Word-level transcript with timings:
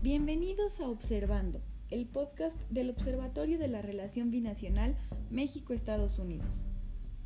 Bienvenidos 0.00 0.78
a 0.78 0.88
Observando, 0.88 1.60
el 1.90 2.06
podcast 2.06 2.56
del 2.70 2.90
Observatorio 2.90 3.58
de 3.58 3.66
la 3.66 3.82
Relación 3.82 4.30
Binacional 4.30 4.96
México-Estados 5.28 6.20
Unidos. 6.20 6.64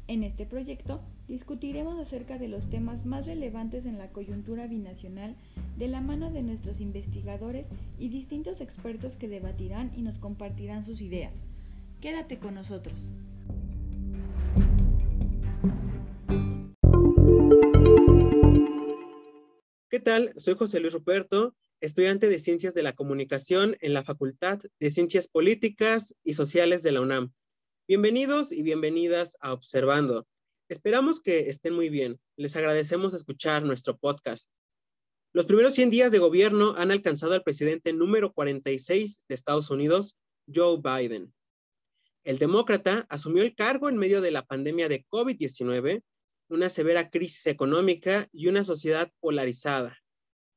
En 0.08 0.22
este 0.22 0.46
proyecto 0.46 1.02
discutiremos 1.28 1.98
acerca 1.98 2.38
de 2.38 2.48
los 2.48 2.70
temas 2.70 3.04
más 3.04 3.26
relevantes 3.26 3.84
en 3.84 3.98
la 3.98 4.10
coyuntura 4.10 4.68
binacional 4.68 5.36
de 5.76 5.88
la 5.88 6.00
mano 6.00 6.30
de 6.30 6.42
nuestros 6.42 6.80
investigadores 6.80 7.68
y 7.98 8.08
distintos 8.08 8.62
expertos 8.62 9.16
que 9.18 9.28
debatirán 9.28 9.92
y 9.94 10.00
nos 10.00 10.16
compartirán 10.16 10.82
sus 10.82 11.02
ideas. 11.02 11.50
Quédate 12.00 12.38
con 12.38 12.54
nosotros. 12.54 13.12
¿Qué 19.90 20.00
tal? 20.00 20.32
Soy 20.38 20.54
José 20.54 20.80
Luis 20.80 20.94
Ruperto, 20.94 21.54
estudiante 21.82 22.28
de 22.28 22.38
Ciencias 22.38 22.74
de 22.74 22.84
la 22.84 22.92
Comunicación 22.92 23.76
en 23.80 23.92
la 23.92 24.04
Facultad 24.04 24.60
de 24.78 24.90
Ciencias 24.92 25.26
Políticas 25.26 26.14
y 26.22 26.34
Sociales 26.34 26.84
de 26.84 26.92
la 26.92 27.00
UNAM. 27.00 27.32
Bienvenidos 27.88 28.52
y 28.52 28.62
bienvenidas 28.62 29.36
a 29.40 29.52
Observando. 29.52 30.28
Esperamos 30.68 31.20
que 31.20 31.50
estén 31.50 31.74
muy 31.74 31.88
bien. 31.88 32.20
Les 32.36 32.54
agradecemos 32.54 33.14
escuchar 33.14 33.64
nuestro 33.64 33.98
podcast. 33.98 34.48
Los 35.32 35.46
primeros 35.46 35.74
100 35.74 35.90
días 35.90 36.12
de 36.12 36.20
gobierno 36.20 36.76
han 36.76 36.92
alcanzado 36.92 37.34
al 37.34 37.42
presidente 37.42 37.92
número 37.92 38.32
46 38.32 39.22
de 39.28 39.34
Estados 39.34 39.68
Unidos, 39.68 40.16
Joe 40.46 40.78
Biden. 40.80 41.34
El 42.22 42.38
demócrata 42.38 43.06
asumió 43.08 43.42
el 43.42 43.56
cargo 43.56 43.88
en 43.88 43.96
medio 43.96 44.20
de 44.20 44.30
la 44.30 44.46
pandemia 44.46 44.88
de 44.88 45.04
COVID-19 45.10 46.04
una 46.48 46.68
severa 46.68 47.10
crisis 47.10 47.46
económica 47.46 48.28
y 48.30 48.46
una 48.46 48.62
sociedad 48.62 49.10
polarizada. 49.20 50.01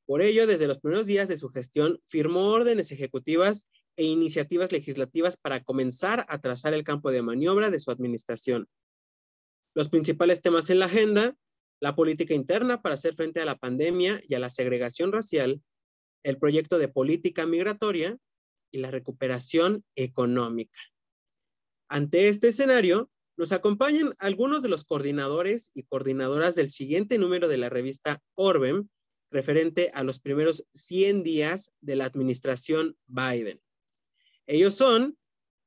Por 0.06 0.22
ello, 0.22 0.46
desde 0.46 0.68
los 0.68 0.80
primeros 0.80 1.08
días 1.08 1.28
de 1.28 1.38
su 1.38 1.50
gestión, 1.50 2.00
firmó 2.08 2.52
órdenes 2.52 2.92
ejecutivas 2.92 3.68
e 3.98 4.04
iniciativas 4.04 4.72
legislativas 4.72 5.38
para 5.38 5.64
comenzar 5.64 6.26
a 6.30 6.40
trazar 6.42 6.74
el 6.74 6.84
campo 6.84 7.12
de 7.12 7.22
maniobra 7.22 7.72
de 7.72 7.80
su 7.80 7.92
administración. 7.92 8.68
Los 9.74 9.90
principales 9.90 10.42
temas 10.42 10.70
en 10.70 10.80
la 10.80 10.86
agenda, 10.86 11.36
la 11.82 11.96
política 11.96 12.34
interna 12.34 12.82
para 12.82 12.96
hacer 12.96 13.16
frente 13.16 13.42
a 13.42 13.46
la 13.46 13.58
pandemia 13.58 14.22
y 14.28 14.36
a 14.36 14.40
la 14.40 14.50
segregación 14.50 15.12
racial, 15.12 15.62
el 16.24 16.38
proyecto 16.38 16.78
de 16.78 16.88
política 16.88 17.46
migratoria 17.46 18.18
y 18.72 18.80
la 18.80 18.92
recuperación 18.92 19.84
económica. 19.96 20.80
Ante 21.90 22.30
este 22.30 22.50
escenario, 22.50 23.10
nos 23.38 23.52
acompañan 23.52 24.16
algunos 24.18 24.64
de 24.64 24.70
los 24.70 24.86
coordinadores 24.86 25.72
y 25.74 25.84
coordinadoras 25.84 26.56
del 26.56 26.72
siguiente 26.72 27.18
número 27.18 27.48
de 27.48 27.58
la 27.58 27.70
revista 27.70 28.22
Orbem, 28.36 28.90
referente 29.32 29.92
a 29.94 30.04
los 30.04 30.20
primeros 30.20 30.66
100 30.74 31.24
días 31.24 31.72
de 31.82 31.96
la 31.96 32.06
administración 32.06 32.98
Biden. 33.08 33.62
Ellos 34.48 34.76
son, 34.76 35.18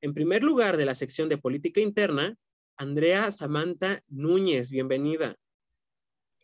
en 0.00 0.14
primer 0.14 0.42
lugar 0.42 0.76
de 0.76 0.84
la 0.84 0.94
sección 0.94 1.28
de 1.28 1.38
política 1.38 1.80
interna, 1.80 2.36
Andrea 2.76 3.32
Samantha 3.32 4.02
Núñez. 4.06 4.70
Bienvenida. 4.70 5.36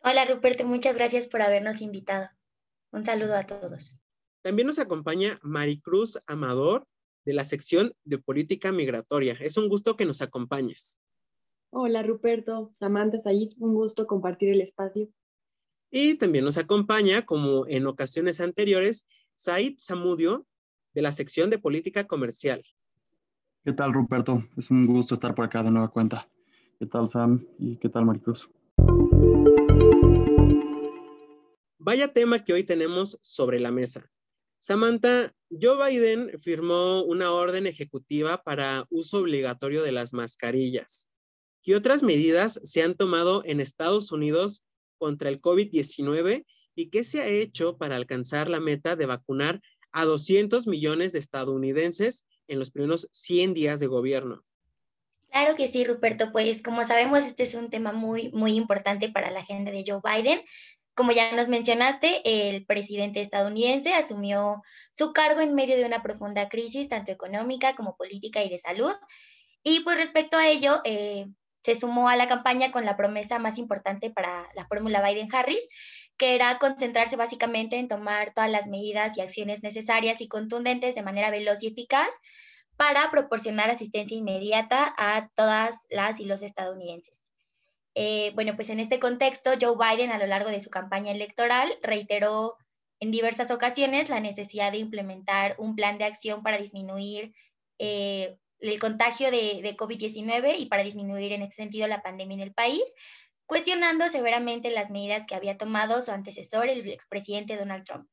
Hola 0.01 0.25
Ruperto, 0.25 0.65
muchas 0.65 0.97
gracias 0.97 1.29
por 1.29 1.43
habernos 1.43 1.81
invitado. 1.81 2.29
Un 2.91 3.05
saludo 3.05 3.37
a 3.37 3.47
todos. 3.47 3.99
También 4.43 4.67
nos 4.67 4.79
acompaña 4.79 5.39
Maricruz 5.43 6.19
Amador 6.27 6.87
de 7.25 7.33
la 7.33 7.45
sección 7.45 7.95
de 8.05 8.19
política 8.19 8.73
migratoria. 8.73 9.37
Es 9.41 9.57
un 9.57 9.69
gusto 9.69 9.97
que 9.97 10.05
nos 10.05 10.21
acompañes. 10.21 10.99
Hola 11.71 12.03
Ruperto, 12.03 12.73
Samantha 12.75 13.19
Sayid, 13.19 13.55
un 13.59 13.75
gusto 13.75 14.07
compartir 14.07 14.51
el 14.51 14.61
espacio. 14.61 15.09
Y 15.97 16.17
también 16.17 16.45
nos 16.45 16.59
acompaña, 16.59 17.25
como 17.25 17.69
en 17.69 17.87
ocasiones 17.87 18.41
anteriores, 18.41 19.07
Said 19.37 19.75
Samudio, 19.79 20.45
de 20.93 21.03
la 21.03 21.13
sección 21.13 21.51
de 21.51 21.61
política 21.61 22.09
comercial. 22.09 22.65
¿Qué 23.65 23.73
tal, 23.75 23.93
Ruperto? 23.93 24.43
Es 24.57 24.73
un 24.73 24.89
gusto 24.89 25.15
estar 25.15 25.37
por 25.37 25.45
acá 25.45 25.63
de 25.63 25.71
nueva 25.71 25.93
cuenta. 25.93 26.29
¿Qué 26.81 26.87
tal, 26.87 27.07
Sam? 27.07 27.47
¿Y 27.61 27.77
qué 27.77 27.89
tal, 27.89 28.07
Maricruz? 28.07 28.51
Vaya 31.79 32.13
tema 32.13 32.41
que 32.41 32.55
hoy 32.55 32.65
tenemos 32.65 33.17
sobre 33.23 33.61
la 33.61 33.71
mesa. 33.71 34.11
Samantha, 34.59 35.33
Joe 35.49 35.79
Biden 35.89 36.41
firmó 36.41 37.05
una 37.05 37.31
orden 37.31 37.69
ejecutiva 37.69 38.43
para 38.43 38.85
uso 38.91 39.19
obligatorio 39.19 39.85
de 39.85 39.93
las 39.93 40.13
mascarillas. 40.13 41.09
¿Qué 41.63 41.77
otras 41.77 42.03
medidas 42.03 42.59
se 42.65 42.83
han 42.83 42.97
tomado 42.97 43.45
en 43.45 43.61
Estados 43.61 44.11
Unidos 44.11 44.65
contra 44.99 45.29
el 45.29 45.41
COVID-19 45.41 46.45
y 46.75 46.91
qué 46.91 47.05
se 47.05 47.23
ha 47.23 47.27
hecho 47.27 47.77
para 47.77 47.97
alcanzar 47.97 48.49
la 48.49 48.61
meta 48.61 48.97
de 48.97 49.07
vacunar 49.07 49.61
a 49.93 50.05
200 50.05 50.67
millones 50.67 51.13
de 51.13 51.21
estadounidenses 51.21 52.27
en 52.49 52.59
los 52.59 52.71
primeros 52.71 53.09
100 53.13 53.55
días 53.55 53.81
de 53.81 53.87
gobierno? 53.87 54.45
Claro 55.31 55.57
que 55.57 55.69
sí, 55.69 55.85
Ruperto. 55.85 56.31
Pues 56.31 56.63
como 56.63 56.85
sabemos, 56.85 57.25
este 57.25 57.43
es 57.43 57.55
un 57.55 57.71
tema 57.71 57.93
muy, 57.93 58.31
muy 58.33 58.55
importante 58.55 59.09
para 59.09 59.31
la 59.31 59.41
agenda 59.41 59.73
de 59.73 59.85
Joe 59.87 60.01
Biden. 60.03 60.41
Como 60.95 61.11
ya 61.11 61.33
nos 61.33 61.49
mencionaste, 61.49 62.23
el 62.25 62.65
presidente 62.67 63.21
estadounidense 63.21 63.95
asumió 63.95 64.63
su 64.93 65.13
cargo 65.13 65.41
en 65.41 65.55
medio 65.57 65.77
de 65.77 65.85
una 65.85 66.05
profunda 66.05 66.49
crisis, 66.49 66.89
tanto 66.89 67.11
económica 67.11 67.75
como 67.75 67.97
política 67.97 68.45
y 68.45 68.49
de 68.49 68.59
salud. 68.59 68.93
Y 69.65 69.81
pues 69.81 69.97
respecto 69.97 70.37
a 70.37 70.47
ello, 70.47 70.81
eh, 70.85 71.27
se 71.65 71.75
sumó 71.75 72.11
a 72.11 72.17
la 72.17 72.29
campaña 72.29 72.71
con 72.71 72.85
la 72.85 72.97
promesa 72.97 73.39
más 73.39 73.57
importante 73.57 74.11
para 74.11 74.49
la 74.55 74.67
fórmula 74.67 75.01
Biden-Harris, 75.03 75.67
que 76.19 76.35
era 76.35 76.59
concentrarse 76.59 77.17
básicamente 77.17 77.79
en 77.79 77.89
tomar 77.89 78.35
todas 78.35 78.51
las 78.51 78.67
medidas 78.67 79.17
y 79.17 79.23
acciones 79.23 79.63
necesarias 79.63 80.21
y 80.21 80.29
contundentes 80.29 80.95
de 80.95 81.03
manera 81.03 81.31
veloz 81.31 81.63
y 81.63 81.69
eficaz 81.69 82.11
para 82.77 83.11
proporcionar 83.11 83.71
asistencia 83.71 84.17
inmediata 84.17 84.95
a 84.99 85.31
todas 85.35 85.87
las 85.89 86.21
y 86.21 86.27
los 86.27 86.43
estadounidenses. 86.43 87.23
Eh, 87.95 88.33
bueno, 88.35 88.57
pues 88.57 88.69
en 88.69 88.81
este 88.81 88.99
contexto, 88.99 89.53
Joe 89.59 89.77
Biden 89.77 90.11
a 90.11 90.19
lo 90.19 90.27
largo 90.27 90.51
de 90.51 90.61
su 90.61 90.69
campaña 90.69 91.13
electoral 91.13 91.73
reiteró 91.83 92.57
en 93.01 93.11
diversas 93.11 93.51
ocasiones 93.51 94.11
la 94.11 94.21
necesidad 94.21 94.73
de 94.73 94.79
implementar 94.79 95.55
un 95.59 95.77
plan 95.77 95.97
de 95.97 96.05
acción 96.05 96.43
para 96.43 96.59
disminuir 96.59 97.33
eh, 97.79 98.37
el 98.71 98.81
contagio 98.81 99.31
de, 99.31 99.77
COVID-19 99.77 100.57
y 100.59 100.67
para 100.67 100.83
disminuir 100.83 101.33
en 101.33 101.43
este 101.43 101.57
sentido 101.57 101.87
la 101.89 102.03
pandemia 102.03 102.37
en 102.37 102.41
el 102.41 102.55
país, 102.55 102.83
cuestionando 103.47 104.09
severamente 104.09 104.71
las 104.71 104.91
medidas 104.91 105.27
que 105.27 105.35
había 105.35 105.57
tomado 105.57 106.01
su 106.01 106.11
antecesor, 106.11 106.69
el 106.69 106.89
expresidente 106.89 107.57
Donald 107.57 107.85
Trump. 107.85 108.09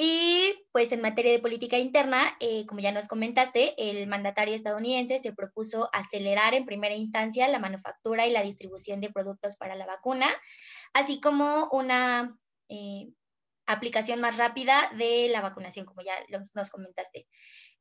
Y 0.00 0.54
pues 0.70 0.92
en 0.92 1.00
materia 1.00 1.32
de 1.32 1.40
política 1.40 1.76
interna, 1.76 2.36
eh, 2.38 2.64
como 2.66 2.80
ya 2.80 2.92
nos 2.92 3.08
comentaste, 3.08 3.74
el 3.78 4.06
mandatario 4.06 4.54
estadounidense 4.54 5.18
se 5.18 5.32
propuso 5.32 5.90
acelerar 5.92 6.54
en 6.54 6.66
primera 6.66 6.94
instancia 6.94 7.48
la 7.48 7.58
manufactura 7.58 8.24
y 8.26 8.30
la 8.30 8.44
distribución 8.44 9.00
de 9.00 9.10
productos 9.10 9.56
para 9.56 9.74
la 9.74 9.86
vacuna, 9.86 10.28
así 10.92 11.20
como 11.20 11.68
una 11.72 12.38
eh, 12.68 13.08
aplicación 13.66 14.20
más 14.20 14.36
rápida 14.36 14.88
de 14.96 15.28
la 15.30 15.40
vacunación, 15.40 15.84
como 15.84 16.02
ya 16.02 16.14
nos 16.54 16.70
comentaste. 16.70 17.26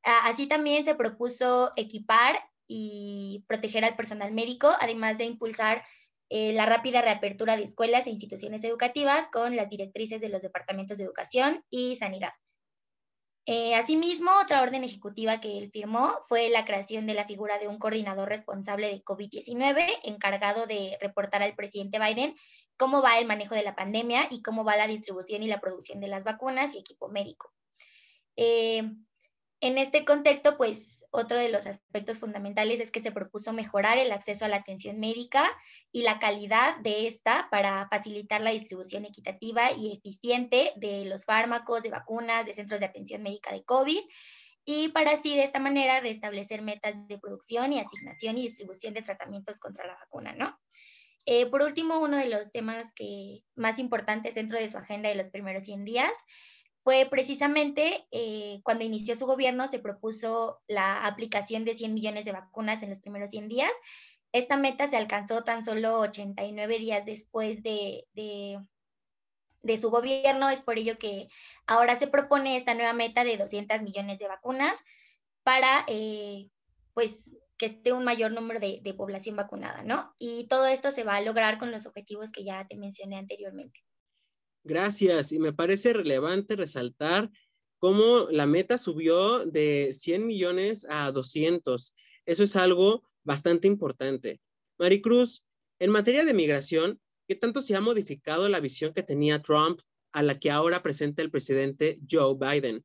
Así 0.07 0.47
también 0.47 0.85
se 0.85 0.95
propuso 0.95 1.73
equipar 1.75 2.37
y 2.65 3.43
proteger 3.47 3.83
al 3.83 3.97
personal 3.97 4.31
médico, 4.31 4.71
además 4.79 5.17
de 5.17 5.25
impulsar 5.25 5.83
eh, 6.29 6.53
la 6.53 6.65
rápida 6.65 7.01
reapertura 7.01 7.57
de 7.57 7.63
escuelas 7.63 8.07
e 8.07 8.11
instituciones 8.11 8.63
educativas 8.63 9.27
con 9.31 9.57
las 9.57 9.69
directrices 9.69 10.21
de 10.21 10.29
los 10.29 10.41
departamentos 10.41 10.97
de 10.97 11.03
educación 11.03 11.63
y 11.69 11.97
sanidad. 11.97 12.31
Eh, 13.45 13.75
asimismo, 13.75 14.31
otra 14.41 14.61
orden 14.61 14.85
ejecutiva 14.85 15.41
que 15.41 15.57
él 15.57 15.71
firmó 15.71 16.13
fue 16.27 16.49
la 16.49 16.63
creación 16.63 17.05
de 17.05 17.13
la 17.13 17.25
figura 17.25 17.59
de 17.59 17.67
un 17.67 17.77
coordinador 17.77 18.29
responsable 18.29 18.87
de 18.87 19.03
COVID-19, 19.03 19.87
encargado 20.03 20.67
de 20.67 20.97
reportar 21.01 21.43
al 21.43 21.55
presidente 21.55 21.99
Biden 21.99 22.33
cómo 22.77 23.01
va 23.01 23.19
el 23.19 23.27
manejo 23.27 23.55
de 23.55 23.63
la 23.63 23.75
pandemia 23.75 24.27
y 24.29 24.41
cómo 24.41 24.63
va 24.63 24.77
la 24.77 24.87
distribución 24.87 25.43
y 25.43 25.47
la 25.47 25.59
producción 25.59 25.99
de 25.99 26.07
las 26.07 26.23
vacunas 26.23 26.73
y 26.75 26.79
equipo 26.79 27.09
médico. 27.09 27.51
Eh, 28.37 28.83
en 29.61 29.77
este 29.77 30.05
contexto, 30.05 30.57
pues 30.57 31.05
otro 31.11 31.39
de 31.39 31.49
los 31.49 31.65
aspectos 31.65 32.19
fundamentales 32.19 32.79
es 32.79 32.91
que 32.91 32.99
se 32.99 33.11
propuso 33.11 33.53
mejorar 33.53 33.97
el 33.97 34.11
acceso 34.11 34.45
a 34.45 34.49
la 34.49 34.57
atención 34.57 34.99
médica 34.99 35.49
y 35.91 36.01
la 36.01 36.19
calidad 36.19 36.77
de 36.79 37.07
esta 37.07 37.47
para 37.49 37.87
facilitar 37.89 38.41
la 38.41 38.51
distribución 38.51 39.05
equitativa 39.05 39.71
y 39.71 39.93
eficiente 39.93 40.73
de 40.75 41.05
los 41.05 41.25
fármacos, 41.25 41.81
de 41.81 41.89
vacunas, 41.89 42.45
de 42.45 42.53
centros 42.53 42.79
de 42.79 42.87
atención 42.87 43.23
médica 43.23 43.51
de 43.51 43.63
COVID 43.63 44.01
y 44.65 44.89
para 44.89 45.11
así 45.11 45.35
de 45.35 45.43
esta 45.43 45.59
manera 45.59 46.01
restablecer 46.01 46.61
metas 46.61 47.07
de 47.07 47.17
producción 47.17 47.71
y 47.71 47.79
asignación 47.79 48.37
y 48.37 48.43
distribución 48.43 48.93
de 48.93 49.01
tratamientos 49.01 49.59
contra 49.59 49.87
la 49.87 49.95
vacuna, 49.95 50.33
¿no? 50.33 50.59
Eh, 51.25 51.45
por 51.45 51.61
último, 51.61 51.99
uno 51.99 52.17
de 52.17 52.29
los 52.29 52.51
temas 52.51 52.91
que 52.93 53.43
más 53.55 53.79
importantes 53.79 54.35
dentro 54.35 54.59
de 54.59 54.69
su 54.69 54.77
agenda 54.77 55.09
de 55.09 55.15
los 55.15 55.29
primeros 55.29 55.63
100 55.63 55.85
días 55.85 56.11
fue 56.87 57.05
precisamente 57.11 58.07
eh, 58.11 58.61
cuando 58.63 58.85
inició 58.85 59.13
su 59.13 59.25
gobierno, 59.25 59.67
se 59.67 59.77
propuso 59.77 60.61
la 60.69 61.05
aplicación 61.05 61.65
de 61.65 61.73
100 61.73 61.93
millones 61.93 62.23
de 62.23 62.31
vacunas 62.31 62.81
en 62.81 62.87
los 62.87 62.99
primeros 62.99 63.31
100 63.31 63.49
días. 63.49 63.73
Esta 64.31 64.55
meta 64.55 64.87
se 64.87 64.95
alcanzó 64.95 65.43
tan 65.43 65.65
solo 65.65 65.99
89 65.99 66.79
días 66.79 67.05
después 67.05 67.61
de, 67.61 68.05
de 68.13 69.77
su 69.77 69.89
gobierno. 69.89 70.49
Es 70.49 70.61
por 70.61 70.77
ello 70.77 70.97
que 70.97 71.27
ahora 71.65 71.97
se 71.97 72.07
propone 72.07 72.55
esta 72.55 72.73
nueva 72.73 72.93
meta 72.93 73.25
de 73.25 73.35
200 73.35 73.81
millones 73.81 74.17
de 74.19 74.29
vacunas 74.29 74.85
para, 75.43 75.83
eh, 75.89 76.49
pues, 76.93 77.31
que 77.57 77.65
esté 77.65 77.91
un 77.91 78.05
mayor 78.05 78.31
número 78.31 78.61
de, 78.61 78.79
de, 78.81 78.93
población 78.93 79.35
vacunada, 79.35 79.83
¿no? 79.83 80.15
Y 80.19 80.47
todo 80.47 80.67
esto 80.67 80.89
se 80.91 81.03
va 81.03 81.17
a 81.17 81.21
lograr 81.21 81.57
con 81.57 81.69
los 81.69 81.85
objetivos 81.85 82.31
que 82.31 82.45
ya 82.45 82.65
te 82.65 82.77
mencioné 82.77 83.17
anteriormente. 83.17 83.83
Gracias. 84.67 85.31
Y 85.31 85.39
me 85.39 85.53
parece 85.53 85.93
relevante 85.93 86.57
resaltar 86.57 87.31
cómo 87.79 88.27
la 88.29 88.45
meta 88.45 88.77
subió 88.77 89.45
de 89.45 89.93
100 89.93 90.27
millones 90.27 90.85
a 90.89 91.11
200. 91.11 91.95
Eso 92.25 92.43
es 92.43 92.55
algo 92.57 93.03
bastante 93.23 93.67
importante. 93.67 94.41
Maricruz, 94.77 95.45
en 95.79 95.91
materia 95.91 96.25
de 96.25 96.33
migración, 96.33 96.99
¿qué 97.27 97.35
tanto 97.35 97.61
se 97.61 97.75
ha 97.75 97.81
modificado 97.81 98.49
la 98.49 98.59
visión 98.59 98.93
que 98.93 99.03
tenía 99.03 99.41
Trump 99.41 99.79
a 100.11 100.21
la 100.21 100.37
que 100.37 100.51
ahora 100.51 100.83
presenta 100.83 101.21
el 101.21 101.31
presidente 101.31 101.99
Joe 102.09 102.35
Biden? 102.35 102.83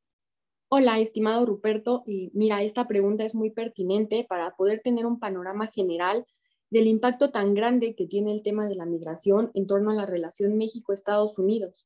Hola, 0.69 0.99
estimado 0.99 1.45
Ruperto. 1.45 2.03
Y 2.07 2.31
mira, 2.33 2.63
esta 2.63 2.87
pregunta 2.87 3.25
es 3.25 3.35
muy 3.35 3.51
pertinente 3.51 4.25
para 4.27 4.55
poder 4.55 4.81
tener 4.81 5.05
un 5.05 5.19
panorama 5.19 5.67
general 5.67 6.25
del 6.73 6.87
impacto 6.87 7.29
tan 7.29 7.53
grande 7.53 7.93
que 7.93 8.07
tiene 8.07 8.33
el 8.33 8.41
tema 8.41 8.67
de 8.67 8.73
la 8.73 8.87
migración 8.87 9.51
en 9.53 9.67
torno 9.67 9.91
a 9.91 9.93
la 9.93 10.07
relación 10.07 10.57
México-Estados 10.57 11.37
Unidos. 11.37 11.85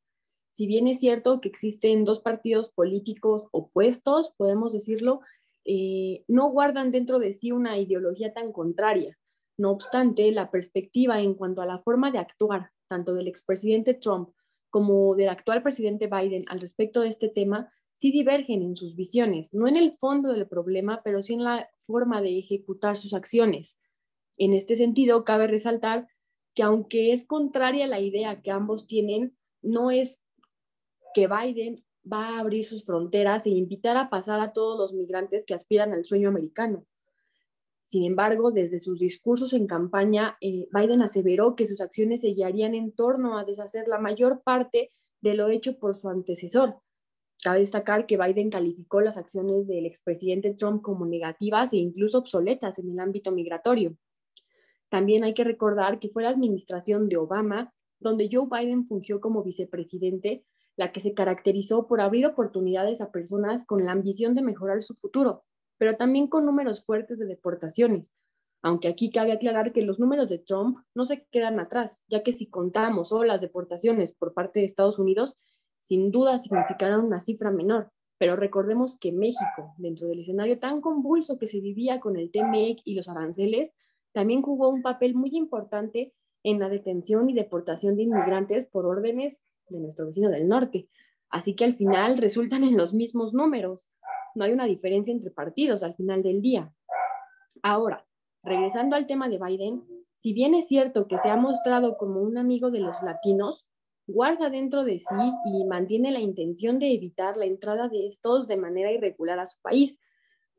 Si 0.54 0.66
bien 0.66 0.88
es 0.88 1.01
cierto 1.01 1.42
que 1.42 1.50
existen 1.50 2.06
dos 2.06 2.22
partidos 2.22 2.72
políticos 2.72 3.50
opuestos, 3.51 4.31
podemos 4.38 4.72
decirlo, 4.72 5.19
eh, 5.66 6.24
no 6.30 6.50
guardan 6.51 6.92
dentro 6.92 7.19
de 7.19 7.34
sí 7.34 7.51
una 7.51 7.78
ideología 7.78 8.34
tan 8.34 8.54
contraria. 8.54 9.18
No 9.57 9.72
obstante, 9.72 10.31
la 10.31 10.51
perspectiva 10.51 11.19
en 11.19 11.33
cuanto 11.33 11.62
a 11.62 11.66
la 11.66 11.80
forma 11.80 12.10
de 12.10 12.19
actuar, 12.19 12.72
tanto 12.88 13.13
del 13.13 13.28
expresidente 13.28 13.94
Trump 13.94 14.30
como 14.69 15.16
del 15.16 15.28
actual 15.28 15.63
presidente 15.63 16.07
Biden 16.07 16.45
al 16.48 16.62
respecto 16.62 17.01
de 17.01 17.10
este 17.10 17.28
tema, 17.28 17.74
sí 18.00 18.13
divergen 18.13 18.62
en 18.62 18.78
sus 18.78 18.95
visiones, 18.95 19.54
no 19.54 19.68
en 19.68 19.75
el 19.75 19.98
fondo 19.98 20.31
del 20.31 20.48
problema, 20.48 21.01
pero 21.04 21.22
sí 21.24 21.33
en 21.33 21.44
la 21.44 21.69
forma 21.86 22.22
de 22.22 22.40
ejecutar 22.40 22.95
sus 22.98 23.13
acciones. 23.13 23.78
En 24.38 24.54
este 24.54 24.75
sentido, 24.75 25.24
cabe 25.24 25.48
resaltar 25.48 26.07
que 26.54 26.63
aunque 26.63 27.13
es 27.13 27.25
contraria 27.25 27.88
la 27.88 28.00
idea 28.00 28.42
que 28.42 28.51
ambos 28.51 28.88
tienen, 28.88 29.38
no 29.62 29.92
es 29.92 30.22
que 31.13 31.28
Biden 31.28 31.84
va 32.12 32.30
a 32.30 32.39
abrir 32.39 32.66
sus 32.66 32.86
fronteras 32.86 33.45
e 33.45 33.50
invitar 33.50 33.98
a 33.98 34.10
pasar 34.10 34.39
a 34.39 34.54
todos 34.54 34.80
los 34.80 34.94
migrantes 34.94 35.45
que 35.45 35.54
aspiran 35.54 35.94
al 35.94 36.06
sueño 36.06 36.30
americano. 36.30 36.86
Sin 37.84 38.04
embargo, 38.04 38.51
desde 38.51 38.80
sus 38.80 39.00
discursos 39.00 39.54
en 39.54 39.66
campaña, 39.66 40.38
eh, 40.42 40.68
Biden 40.72 41.01
aseveró 41.01 41.56
que 41.56 41.68
sus 41.68 41.80
acciones 41.80 42.22
se 42.22 42.33
guiarían 42.33 42.75
en 42.75 42.92
torno 42.92 43.38
a 43.38 43.45
deshacer 43.45 43.88
la 43.88 43.98
mayor 43.98 44.42
parte 44.44 44.92
de 45.22 45.33
lo 45.36 45.50
hecho 45.50 45.80
por 45.80 45.95
su 45.95 46.10
antecesor. 46.10 46.81
Cabe 47.44 47.60
destacar 47.60 48.06
que 48.06 48.18
Biden 48.18 48.50
calificó 48.50 49.00
las 49.00 49.16
acciones 49.16 49.68
del 49.68 49.86
expresidente 49.86 50.54
Trump 50.54 50.81
como 50.81 51.06
negativas 51.06 51.72
e 51.72 51.78
incluso 51.78 52.18
obsoletas 52.18 52.78
en 52.80 52.92
el 52.92 53.00
ámbito 53.00 53.31
migratorio. 53.31 53.95
También 54.89 55.24
hay 55.24 55.34
que 55.34 55.44
recordar 55.44 56.00
que 56.00 56.10
fue 56.10 56.24
la 56.24 56.30
administración 56.30 57.10
de 57.10 57.18
Obama, 57.18 57.74
donde 58.00 58.30
Joe 58.31 58.48
Biden 58.50 58.88
fungió 58.88 59.19
como 59.19 59.44
vicepresidente, 59.44 60.45
la 60.75 60.92
que 60.92 61.01
se 61.01 61.13
caracterizó 61.13 61.88
por 61.88 62.01
abrir 62.01 62.25
oportunidades 62.25 63.01
a 63.01 63.12
personas 63.12 63.66
con 63.66 63.86
la 63.86 63.92
ambición 63.92 64.36
de 64.36 64.44
mejorar 64.44 64.84
su 64.84 64.95
futuro, 64.95 65.44
pero 65.78 65.98
también 65.98 66.28
con 66.28 66.45
números 66.45 66.86
fuertes 66.86 67.19
de 67.19 67.25
deportaciones. 67.25 68.13
Aunque 68.62 68.88
aquí 68.88 69.12
cabe 69.12 69.34
aclarar 69.34 69.74
que 69.74 69.84
los 69.84 70.00
números 70.00 70.30
de 70.30 70.39
Trump 70.39 70.80
no 70.95 71.06
se 71.06 71.25
quedan 71.31 71.60
atrás, 71.60 72.01
ya 72.07 72.24
que 72.24 72.33
si 72.33 72.50
contamos 72.50 73.10
solo 73.10 73.24
las 73.24 73.42
deportaciones 73.42 74.13
por 74.13 74.33
parte 74.33 74.60
de 74.60 74.66
Estados 74.66 75.00
Unidos, 75.00 75.38
sin 75.80 76.12
duda 76.12 76.38
significarán 76.38 77.01
una 77.01 77.22
cifra 77.22 77.51
menor. 77.51 77.92
Pero 78.19 78.36
recordemos 78.36 78.98
que 79.00 79.12
México, 79.12 79.74
dentro 79.78 80.07
del 80.07 80.22
escenario 80.22 80.60
tan 80.60 80.81
convulso 80.81 81.38
que 81.38 81.48
se 81.48 81.60
vivía 81.60 82.00
con 82.00 82.18
el 82.18 82.31
TMEC 82.31 82.80
y 82.83 82.95
los 82.95 83.07
aranceles, 83.07 83.75
también 84.18 84.42
jugó 84.42 84.69
un 84.69 84.81
papel 84.81 85.14
muy 85.14 85.30
importante 85.34 86.12
en 86.42 86.60
la 86.60 86.69
detención 86.69 87.30
y 87.30 87.36
deportación 87.36 87.96
de 87.96 88.02
inmigrantes 88.02 88.66
por 88.66 88.88
órdenes 88.88 89.44
de 89.69 89.80
nuestro 89.80 90.08
vecino 90.08 90.31
del 90.31 90.48
norte. 90.48 90.90
Así 91.30 91.56
que 91.56 91.66
al 91.66 91.75
final 91.75 92.18
resultan 92.18 92.64
en 92.64 92.78
los 92.78 92.96
mismos 92.96 93.36
números. 93.36 93.92
No 94.34 94.44
hay 94.44 94.54
una 94.54 94.66
diferencia 94.66 95.14
entre 95.14 95.30
partidos 95.30 95.84
al 95.84 95.94
final 95.94 96.24
del 96.24 96.42
día. 96.42 96.74
Ahora, 97.62 98.08
regresando 98.42 98.96
al 98.96 99.06
tema 99.06 99.30
de 99.30 99.38
Biden, 99.38 99.84
si 100.18 100.34
bien 100.34 100.56
es 100.56 100.68
cierto 100.68 101.08
que 101.08 101.19
se 101.19 101.30
ha 101.30 101.36
mostrado 101.36 101.96
como 101.96 102.19
un 102.19 102.40
amigo 102.40 102.72
de 102.72 102.80
los 102.80 102.96
latinos, 103.04 103.69
guarda 104.08 104.50
dentro 104.50 104.84
de 104.84 105.00
sí 105.00 105.31
y 105.46 105.64
mantiene 105.66 106.10
la 106.10 106.22
intención 106.22 106.80
de 106.80 106.92
evitar 106.92 107.38
la 107.38 107.46
entrada 107.46 107.88
de 107.88 108.08
estos 108.08 108.48
de 108.48 108.58
manera 108.58 108.92
irregular 108.92 109.38
a 109.38 109.46
su 109.46 109.60
país, 109.62 110.00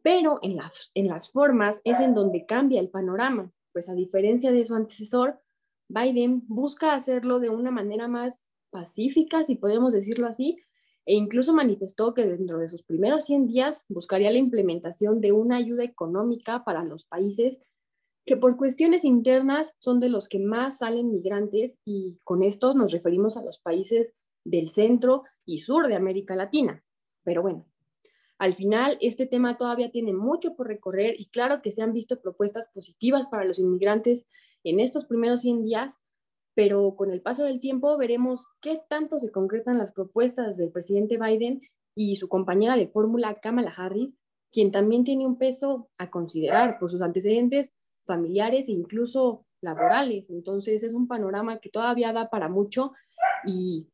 pero 0.02 0.38
en 0.42 0.56
las, 0.56 0.90
en 0.94 1.08
las 1.08 1.30
formas 1.30 1.80
es 1.84 1.98
en 2.00 2.14
donde 2.14 2.46
cambia 2.46 2.80
el 2.80 2.90
panorama, 2.90 3.50
pues 3.72 3.88
a 3.88 3.94
diferencia 3.94 4.52
de 4.52 4.66
su 4.66 4.74
antecesor, 4.74 5.40
Biden 5.88 6.42
busca 6.48 6.94
hacerlo 6.94 7.40
de 7.40 7.50
una 7.50 7.70
manera 7.70 8.08
más 8.08 8.46
pacífica, 8.70 9.44
si 9.44 9.56
podemos 9.56 9.92
decirlo 9.92 10.26
así, 10.26 10.58
e 11.06 11.14
incluso 11.14 11.54
manifestó 11.54 12.12
que 12.12 12.26
dentro 12.26 12.58
de 12.58 12.68
sus 12.68 12.82
primeros 12.82 13.24
100 13.24 13.46
días 13.46 13.84
buscaría 13.88 14.30
la 14.30 14.38
implementación 14.38 15.22
de 15.22 15.32
una 15.32 15.56
ayuda 15.56 15.82
económica 15.82 16.64
para 16.64 16.84
los 16.84 17.04
países 17.06 17.62
que 18.26 18.36
por 18.36 18.58
cuestiones 18.58 19.04
internas 19.04 19.72
son 19.78 20.00
de 20.00 20.10
los 20.10 20.28
que 20.28 20.38
más 20.38 20.78
salen 20.78 21.10
migrantes 21.10 21.78
y 21.86 22.18
con 22.24 22.42
esto 22.42 22.74
nos 22.74 22.92
referimos 22.92 23.38
a 23.38 23.42
los 23.42 23.58
países 23.58 24.12
del 24.44 24.70
centro 24.72 25.22
y 25.46 25.60
sur 25.60 25.88
de 25.88 25.94
América 25.94 26.36
Latina. 26.36 26.84
Pero 27.24 27.40
bueno, 27.40 27.64
al 28.38 28.54
final, 28.54 28.98
este 29.00 29.26
tema 29.26 29.58
todavía 29.58 29.90
tiene 29.90 30.12
mucho 30.12 30.54
por 30.54 30.68
recorrer 30.68 31.16
y 31.18 31.26
claro 31.26 31.60
que 31.60 31.72
se 31.72 31.82
han 31.82 31.92
visto 31.92 32.20
propuestas 32.20 32.68
positivas 32.72 33.26
para 33.30 33.44
los 33.44 33.58
inmigrantes 33.58 34.28
en 34.62 34.78
estos 34.78 35.06
primeros 35.06 35.40
100 35.40 35.64
días, 35.64 35.98
pero 36.54 36.94
con 36.94 37.10
el 37.10 37.20
paso 37.20 37.44
del 37.44 37.60
tiempo 37.60 37.96
veremos 37.96 38.46
qué 38.62 38.80
tanto 38.88 39.18
se 39.18 39.32
concretan 39.32 39.78
las 39.78 39.92
propuestas 39.92 40.56
del 40.56 40.70
presidente 40.70 41.18
Biden 41.18 41.62
y 41.96 42.14
su 42.14 42.28
compañera 42.28 42.76
de 42.76 42.86
fórmula 42.86 43.40
Kamala 43.40 43.74
Harris, 43.76 44.16
quien 44.52 44.70
también 44.70 45.02
tiene 45.02 45.26
un 45.26 45.36
peso 45.36 45.90
a 45.98 46.10
considerar 46.10 46.78
por 46.78 46.92
sus 46.92 47.02
antecedentes 47.02 47.72
familiares 48.06 48.68
e 48.68 48.72
incluso 48.72 49.46
laborales. 49.60 50.30
Entonces 50.30 50.84
es 50.84 50.94
un 50.94 51.08
panorama 51.08 51.58
que 51.58 51.70
todavía 51.70 52.12
da 52.12 52.30
para 52.30 52.48
mucho 52.48 52.92
y 53.44 53.88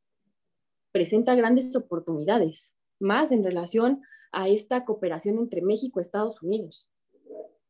presenta 0.93 1.35
grandes 1.35 1.75
oportunidades, 1.75 2.75
más 3.00 3.33
en 3.33 3.42
relación 3.42 4.02
a 4.35 4.49
esta 4.49 4.85
cooperación 4.85 5.38
entre 5.38 5.62
México 5.62 6.00
y 6.00 6.03
Estados 6.03 6.43
Unidos. 6.43 6.88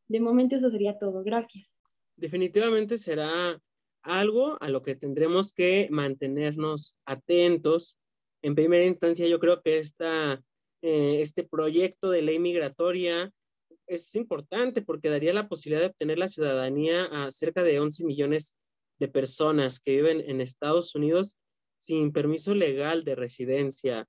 De 0.07 0.19
momento 0.19 0.55
eso 0.55 0.69
sería 0.69 0.97
todo. 0.99 1.23
Gracias. 1.23 1.77
Definitivamente 2.15 2.97
será 2.97 3.59
algo 4.01 4.57
a 4.61 4.69
lo 4.69 4.83
que 4.83 4.95
tendremos 4.95 5.53
que 5.53 5.87
mantenernos 5.91 6.95
atentos. 7.05 7.97
En 8.41 8.55
primera 8.55 8.85
instancia, 8.85 9.27
yo 9.27 9.39
creo 9.39 9.61
que 9.61 9.79
esta, 9.79 10.41
eh, 10.81 11.21
este 11.21 11.43
proyecto 11.43 12.09
de 12.09 12.21
ley 12.21 12.39
migratoria 12.39 13.31
es 13.87 14.15
importante 14.15 14.81
porque 14.81 15.09
daría 15.09 15.33
la 15.33 15.47
posibilidad 15.47 15.81
de 15.81 15.87
obtener 15.91 16.17
la 16.17 16.27
ciudadanía 16.27 17.05
a 17.05 17.31
cerca 17.31 17.63
de 17.63 17.79
11 17.79 18.05
millones 18.05 18.55
de 18.99 19.07
personas 19.07 19.79
que 19.79 19.91
viven 19.91 20.21
en 20.21 20.41
Estados 20.41 20.95
Unidos 20.95 21.37
sin 21.77 22.11
permiso 22.11 22.55
legal 22.55 23.03
de 23.03 23.15
residencia, 23.15 24.07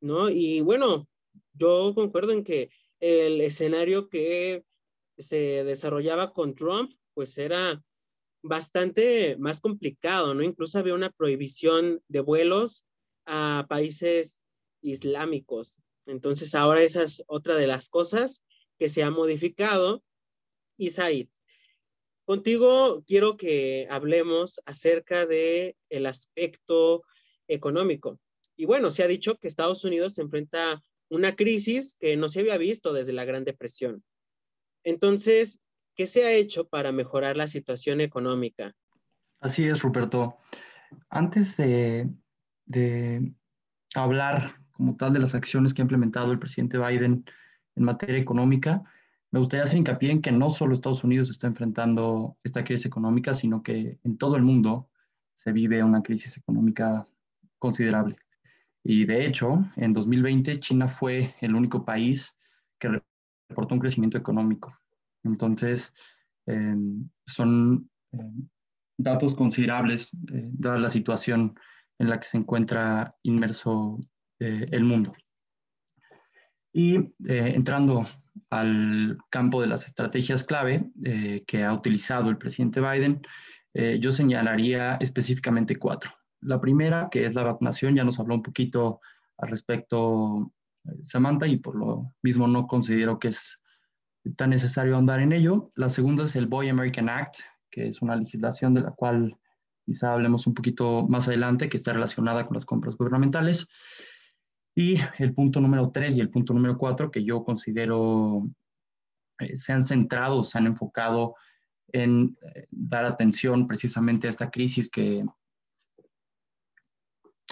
¿no? 0.00 0.30
Y 0.30 0.60
bueno, 0.60 1.08
yo 1.54 1.92
concuerdo 1.94 2.32
en 2.32 2.44
que 2.44 2.70
el 3.00 3.40
escenario 3.40 4.08
que 4.08 4.64
se 5.18 5.64
desarrollaba 5.64 6.32
con 6.32 6.54
Trump, 6.54 6.92
pues 7.14 7.36
era 7.38 7.82
bastante 8.42 9.36
más 9.38 9.60
complicado, 9.60 10.34
¿no? 10.34 10.42
Incluso 10.42 10.78
había 10.78 10.94
una 10.94 11.10
prohibición 11.10 12.02
de 12.08 12.20
vuelos 12.20 12.84
a 13.26 13.66
países 13.68 14.36
islámicos. 14.82 15.78
Entonces, 16.06 16.54
ahora 16.54 16.82
esa 16.82 17.02
es 17.02 17.22
otra 17.26 17.56
de 17.56 17.66
las 17.66 17.88
cosas 17.88 18.42
que 18.78 18.88
se 18.88 19.02
ha 19.04 19.10
modificado. 19.10 20.02
Y 20.76 20.90
Said, 20.90 21.28
contigo 22.24 23.04
quiero 23.06 23.36
que 23.36 23.86
hablemos 23.90 24.60
acerca 24.64 25.26
de 25.26 25.76
el 25.88 26.06
aspecto 26.06 27.04
económico. 27.46 28.18
Y 28.56 28.64
bueno, 28.64 28.90
se 28.90 29.02
ha 29.02 29.06
dicho 29.06 29.36
que 29.36 29.48
Estados 29.48 29.84
Unidos 29.84 30.14
se 30.14 30.22
enfrenta 30.22 30.82
una 31.12 31.36
crisis 31.36 31.98
que 32.00 32.16
no 32.16 32.28
se 32.30 32.40
había 32.40 32.56
visto 32.56 32.94
desde 32.94 33.12
la 33.12 33.26
Gran 33.26 33.44
Depresión. 33.44 34.02
Entonces, 34.82 35.60
¿qué 35.94 36.06
se 36.06 36.24
ha 36.24 36.32
hecho 36.32 36.68
para 36.68 36.90
mejorar 36.90 37.36
la 37.36 37.46
situación 37.46 38.00
económica? 38.00 38.74
Así 39.40 39.66
es, 39.66 39.82
Ruperto. 39.82 40.38
Antes 41.10 41.58
de, 41.58 42.08
hablar 43.94 44.56
como 44.72 44.96
tal 44.96 45.12
de 45.12 45.18
las 45.18 45.34
acciones 45.34 45.74
que 45.74 45.82
ha 45.82 45.84
implementado 45.84 46.32
el 46.32 46.38
presidente 46.38 46.78
Biden 46.78 47.26
en 47.76 47.84
materia 47.84 48.18
económica, 48.18 48.82
me 49.30 49.38
gustaría 49.38 49.64
hacer 49.64 49.78
hincapié 49.78 50.12
en 50.12 50.22
que 50.22 50.32
no 50.32 50.48
solo 50.48 50.74
Estados 50.74 51.04
Unidos 51.04 51.28
está 51.28 51.46
enfrentando 51.46 52.38
esta 52.42 52.64
crisis 52.64 52.86
económica, 52.86 53.34
sino 53.34 53.62
que 53.62 53.98
en 54.02 54.16
todo 54.16 54.36
el 54.36 54.42
mundo 54.42 54.88
se 55.34 55.52
vive 55.52 55.84
una 55.84 56.02
crisis 56.02 56.38
económica 56.38 57.06
considerable. 57.58 58.16
Y 58.84 59.04
de 59.04 59.26
hecho, 59.26 59.64
en 59.76 59.92
2020 59.92 60.58
China 60.60 60.88
fue 60.88 61.34
el 61.40 61.54
único 61.54 61.84
país 61.84 62.36
que 62.78 63.00
reportó 63.48 63.74
un 63.74 63.80
crecimiento 63.80 64.18
económico. 64.18 64.76
Entonces, 65.22 65.94
em, 66.46 67.08
son 67.26 67.88
em, 68.12 68.48
datos 68.98 69.34
considerables 69.34 70.12
eh, 70.32 70.50
dada 70.52 70.78
la 70.78 70.88
situación 70.88 71.54
en 71.98 72.08
la 72.10 72.18
que 72.18 72.26
se 72.26 72.38
encuentra 72.38 73.10
inmerso 73.22 74.00
eh, 74.40 74.66
el 74.70 74.84
mundo. 74.84 75.12
Y 76.72 76.96
eh, 76.96 77.52
entrando 77.54 78.06
al 78.50 79.18
campo 79.30 79.60
de 79.60 79.68
las 79.68 79.86
estrategias 79.86 80.42
clave 80.42 80.90
que 81.46 81.64
ha 81.64 81.72
utilizado 81.72 82.30
el 82.30 82.38
presidente 82.38 82.80
Biden, 82.80 83.20
yo 84.00 84.10
señalaría 84.10 84.96
específicamente 84.96 85.76
cuatro. 85.76 86.10
La 86.42 86.60
primera, 86.60 87.08
que 87.10 87.24
es 87.24 87.34
la 87.34 87.44
vacunación, 87.44 87.94
ya 87.94 88.04
nos 88.04 88.18
habló 88.18 88.34
un 88.34 88.42
poquito 88.42 89.00
al 89.38 89.48
respecto 89.48 90.52
Samantha 91.02 91.46
y 91.46 91.56
por 91.56 91.76
lo 91.76 92.12
mismo 92.22 92.46
no 92.48 92.66
considero 92.66 93.18
que 93.18 93.28
es 93.28 93.58
tan 94.36 94.50
necesario 94.50 94.96
andar 94.96 95.20
en 95.20 95.32
ello. 95.32 95.72
La 95.74 95.88
segunda 95.88 96.24
es 96.24 96.36
el 96.36 96.46
Boy 96.46 96.68
American 96.68 97.08
Act, 97.08 97.36
que 97.70 97.86
es 97.88 98.02
una 98.02 98.16
legislación 98.16 98.74
de 98.74 98.82
la 98.82 98.90
cual 98.90 99.36
quizá 99.84 100.12
hablemos 100.12 100.46
un 100.46 100.54
poquito 100.54 101.06
más 101.08 101.28
adelante, 101.28 101.68
que 101.68 101.76
está 101.76 101.92
relacionada 101.92 102.46
con 102.46 102.54
las 102.54 102.66
compras 102.66 102.96
gubernamentales. 102.96 103.66
Y 104.74 104.96
el 105.18 105.34
punto 105.34 105.60
número 105.60 105.90
tres 105.90 106.16
y 106.16 106.20
el 106.20 106.30
punto 106.30 106.54
número 106.54 106.78
cuatro, 106.78 107.10
que 107.10 107.24
yo 107.24 107.44
considero 107.44 108.48
eh, 109.38 109.56
se 109.56 109.72
han 109.72 109.84
centrado, 109.84 110.42
se 110.42 110.58
han 110.58 110.66
enfocado 110.66 111.34
en 111.88 112.36
eh, 112.54 112.66
dar 112.70 113.04
atención 113.04 113.66
precisamente 113.66 114.26
a 114.26 114.30
esta 114.30 114.50
crisis 114.50 114.88
que 114.90 115.24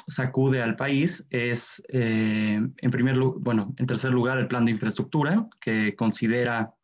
sacude 0.06 0.62
al 0.62 0.76
país 0.76 1.26
es, 1.30 1.82
eh, 1.88 2.60
en 2.76 2.90
primer 2.90 3.16
lugar, 3.16 3.42
bueno, 3.42 3.74
en 3.76 3.86
tercer 3.86 4.12
lugar, 4.12 4.38
el 4.38 4.48
plan 4.48 4.64
de 4.64 4.72
infraestructura, 4.72 5.48
que 5.60 5.94
considera 5.94 6.74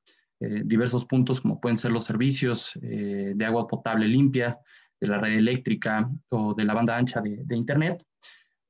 eh, 0.40 0.62
diversos 0.64 1.04
puntos 1.04 1.40
como 1.40 1.60
pueden 1.60 1.78
ser 1.78 1.92
los 1.92 2.04
servicios 2.04 2.78
eh, 2.82 3.32
de 3.34 3.44
agua 3.44 3.66
potable 3.66 4.06
limpia, 4.06 4.58
de 4.98 5.06
la 5.08 5.18
red 5.18 5.36
eléctrica 5.36 6.10
o 6.30 6.54
de 6.54 6.64
la 6.64 6.74
banda 6.74 6.96
ancha 6.96 7.20
de, 7.20 7.42
de 7.44 7.56
Internet, 7.56 8.02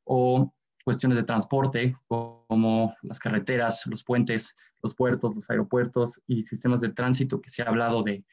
o 0.05 0.53
cuestiones 0.85 1.19
de 1.19 1.25
transporte 1.25 1.95
como 2.07 2.95
las 3.03 3.19
carreteras, 3.19 3.87
los 3.87 4.05
puentes, 4.05 4.57
los 4.83 4.95
puertos, 4.95 5.35
los 5.35 5.51
aeropuertos 5.51 6.21
y 6.27 6.43
sistemas 6.43 6.81
de 6.81 6.91
tránsito 6.91 7.41
que 7.41 7.51
se 7.51 7.63
ha 7.63 7.67
hablado 7.67 8.03
de 8.03 8.25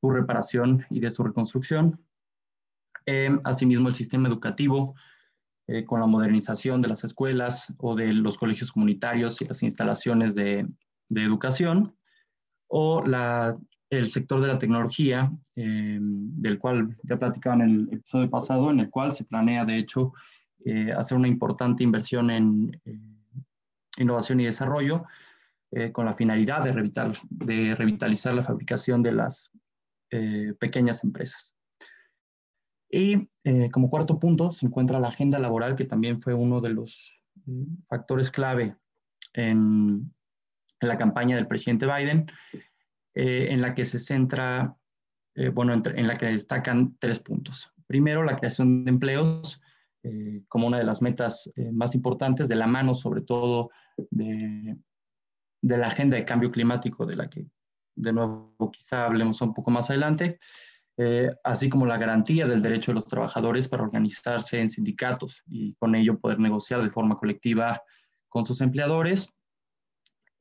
su 0.00 0.10
reparación 0.10 0.84
y 0.90 1.00
de 1.00 1.10
su 1.10 1.22
reconstrucción. 1.22 2.04
asimismo, 3.44 3.88
el 3.88 3.94
sistema 3.94 4.28
educativo, 4.28 4.94
eh, 5.72 5.86
con 5.86 6.00
la 6.00 6.06
modernización 6.06 6.82
de 6.82 6.88
las 6.88 7.02
escuelas 7.02 7.72
o 7.78 7.94
de 7.94 8.12
los 8.12 8.36
colegios 8.36 8.70
comunitarios 8.70 9.40
y 9.40 9.46
las 9.46 9.62
instalaciones 9.62 10.34
de, 10.34 10.68
educación, 11.08 11.96
o 12.68 13.02
el 13.88 14.10
sector 14.10 14.42
de 14.42 14.48
la 14.48 14.58
tecnología, 14.58 15.32
eh, 15.56 15.98
del 15.98 16.58
cual 16.58 16.94
ya 17.04 17.18
platicaba 17.18 17.56
en 17.56 17.62
el 17.62 17.88
episodio 17.90 18.28
pasado, 18.28 18.70
en 18.70 18.80
el 18.80 18.90
cual 18.90 19.12
se 19.12 19.24
planea, 19.24 19.64
de 19.64 19.78
hecho, 19.78 20.12
eh, 20.66 20.90
hacer 20.94 21.16
una 21.16 21.28
importante 21.28 21.84
inversión 21.84 22.30
en 22.30 22.78
innovación 23.96 24.40
y 24.40 24.44
desarrollo, 24.44 25.04
con 25.92 26.04
la 26.04 26.12
finalidad 26.12 26.62
de 26.64 27.74
revitalizar 27.74 28.34
la 28.34 28.44
fabricación 28.44 29.02
de 29.02 29.12
las 29.12 29.50
pequeñas 30.58 31.02
empresas. 31.02 31.51
Y 32.92 33.26
eh, 33.44 33.70
como 33.70 33.88
cuarto 33.88 34.20
punto 34.20 34.52
se 34.52 34.66
encuentra 34.66 35.00
la 35.00 35.08
agenda 35.08 35.38
laboral, 35.38 35.74
que 35.74 35.86
también 35.86 36.20
fue 36.20 36.34
uno 36.34 36.60
de 36.60 36.68
los 36.68 37.14
eh, 37.48 37.64
factores 37.88 38.30
clave 38.30 38.76
en, 39.32 40.14
la 40.80 40.98
campaña 40.98 41.36
del 41.36 41.46
presidente 41.46 41.86
Biden, 41.86 42.26
eh, 43.14 43.46
en 43.50 43.62
la 43.62 43.74
que 43.74 43.84
se 43.84 44.00
centra, 44.00 44.76
bueno, 45.54 45.72
en, 45.72 46.06
la 46.08 46.18
que 46.18 46.26
destacan 46.26 46.96
tres 46.98 47.20
puntos. 47.20 47.72
Primero, 47.86 48.24
la 48.24 48.36
creación 48.36 48.84
de 48.84 48.90
empleos 48.90 49.60
como 50.48 50.66
una 50.66 50.78
de 50.78 50.84
las 50.84 51.00
metas 51.00 51.52
más 51.72 51.94
importantes, 51.94 52.48
de 52.48 52.56
la 52.56 52.66
mano 52.66 52.96
sobre 52.96 53.22
todo 53.22 53.70
de, 54.10 54.76
de 55.62 55.76
la 55.76 55.86
agenda 55.86 56.16
de 56.16 56.24
cambio 56.24 56.50
climático, 56.50 57.06
de 57.06 57.14
la 57.14 57.30
que 57.30 57.46
de 57.94 58.12
nuevo 58.12 58.72
quizá 58.72 59.04
hablemos 59.04 59.40
un 59.40 59.54
poco 59.54 59.70
más 59.70 59.88
adelante. 59.88 60.38
Eh, 60.98 61.28
así 61.42 61.70
como 61.70 61.86
la 61.86 61.96
garantía 61.96 62.46
del 62.46 62.60
derecho 62.60 62.90
de 62.90 62.96
los 62.96 63.06
trabajadores 63.06 63.66
para 63.66 63.82
organizarse 63.82 64.60
en 64.60 64.68
sindicatos 64.68 65.42
y 65.46 65.74
con 65.74 65.94
ello 65.94 66.18
poder 66.18 66.38
negociar 66.38 66.82
de 66.82 66.90
forma 66.90 67.18
colectiva 67.18 67.82
con 68.28 68.44
sus 68.44 68.60
empleadores 68.60 69.28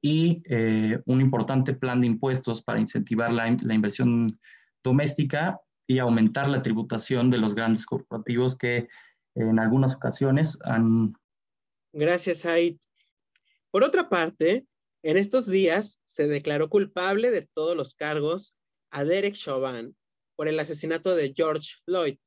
y 0.01 0.41
eh, 0.49 0.99
un 1.05 1.21
importante 1.21 1.73
plan 1.73 2.01
de 2.01 2.07
impuestos 2.07 2.61
para 2.61 2.79
incentivar 2.79 3.31
la, 3.31 3.47
inversión 3.47 4.39
doméstica 4.83 5.61
y 5.87 5.99
aumentar 5.99 6.49
la 6.49 6.61
tributación 6.61 7.29
de 7.29 7.37
los 7.37 7.55
grandes 7.55 7.85
corporativos 7.85 8.57
que 8.57 8.87
en 9.35 9.59
algunas 9.59 9.95
ocasiones 9.95 10.59
han... 10.63 11.13
Gracias, 11.93 12.45
Aid. 12.45 12.77
Por 13.69 13.83
otra 13.83 14.09
parte, 14.09 14.65
en 15.03 15.17
estos 15.17 15.45
días 15.45 16.01
se 16.05 16.27
declaró 16.27 16.69
culpable 16.69 17.31
de 17.31 17.43
todos 17.53 17.77
los 17.77 17.95
cargos 17.95 18.55
a 18.89 19.03
Derek 19.03 19.35
Chauvin, 19.35 19.95
por 20.41 20.47
el 20.47 20.59
asesinato 20.59 21.13
de 21.13 21.35
George 21.37 21.75
Floyd. 21.85 22.17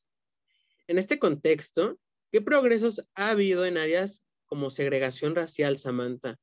En 0.87 0.99
este 0.99 1.18
contexto, 1.18 1.99
¿qué 2.30 2.40
progresos 2.40 3.02
ha 3.16 3.30
habido 3.30 3.66
en 3.66 3.76
áreas 3.76 4.23
como 4.47 4.71
segregación 4.71 5.35
racial, 5.35 5.78
Samantha? 5.78 6.38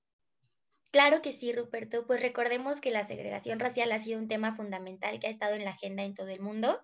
Claro 0.91 1.21
que 1.21 1.31
sí, 1.31 1.53
Ruperto. 1.53 2.05
Pues 2.05 2.21
recordemos 2.21 2.81
que 2.81 2.91
la 2.91 3.05
segregación 3.05 3.57
racial 3.61 3.93
ha 3.93 3.99
sido 3.99 4.19
un 4.19 4.27
tema 4.27 4.53
fundamental 4.53 5.17
que 5.21 5.27
ha 5.27 5.29
estado 5.29 5.55
en 5.55 5.63
la 5.63 5.69
agenda 5.69 6.03
en 6.03 6.13
todo 6.13 6.27
el 6.27 6.41
mundo. 6.41 6.77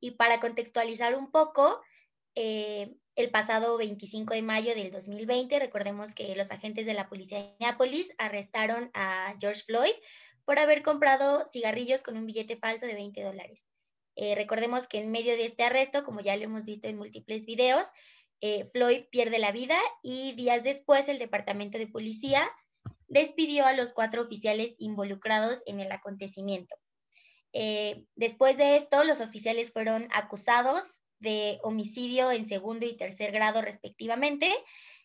Y 0.00 0.10
para 0.16 0.40
contextualizar 0.40 1.14
un 1.14 1.30
poco, 1.30 1.80
eh, 2.34 2.96
el 3.14 3.30
pasado 3.30 3.76
25 3.76 4.34
de 4.34 4.42
mayo 4.42 4.74
del 4.74 4.90
2020, 4.90 5.56
recordemos 5.60 6.16
que 6.16 6.34
los 6.34 6.50
agentes 6.50 6.84
de 6.84 6.94
la 6.94 7.08
policía 7.08 7.38
de 7.38 7.54
Minneapolis 7.60 8.12
arrestaron 8.18 8.90
a 8.92 9.36
George 9.38 9.62
Floyd 9.62 9.94
por 10.44 10.58
haber 10.58 10.82
comprado 10.82 11.46
cigarrillos 11.46 12.02
con 12.02 12.16
un 12.16 12.26
billete 12.26 12.56
falso 12.56 12.86
de 12.86 12.94
20 12.94 13.22
dólares. 13.22 13.62
Eh, 14.16 14.34
recordemos 14.34 14.88
que 14.88 14.98
en 14.98 15.10
medio 15.10 15.36
de 15.36 15.46
este 15.46 15.64
arresto, 15.64 16.04
como 16.04 16.20
ya 16.20 16.36
lo 16.36 16.44
hemos 16.44 16.64
visto 16.64 16.88
en 16.88 16.98
múltiples 16.98 17.46
videos, 17.46 17.88
eh, 18.40 18.64
Floyd 18.72 19.04
pierde 19.10 19.38
la 19.38 19.52
vida 19.52 19.78
y 20.02 20.32
días 20.32 20.64
después 20.64 21.08
el 21.08 21.18
Departamento 21.18 21.78
de 21.78 21.86
Policía 21.86 22.50
despidió 23.06 23.66
a 23.66 23.74
los 23.74 23.92
cuatro 23.92 24.22
oficiales 24.22 24.74
involucrados 24.78 25.62
en 25.66 25.80
el 25.80 25.92
acontecimiento. 25.92 26.74
Eh, 27.52 28.06
después 28.16 28.56
de 28.56 28.76
esto, 28.76 29.04
los 29.04 29.20
oficiales 29.20 29.70
fueron 29.72 30.08
acusados 30.12 31.01
de 31.22 31.58
homicidio 31.62 32.30
en 32.30 32.46
segundo 32.46 32.84
y 32.84 32.96
tercer 32.96 33.32
grado 33.32 33.62
respectivamente 33.62 34.52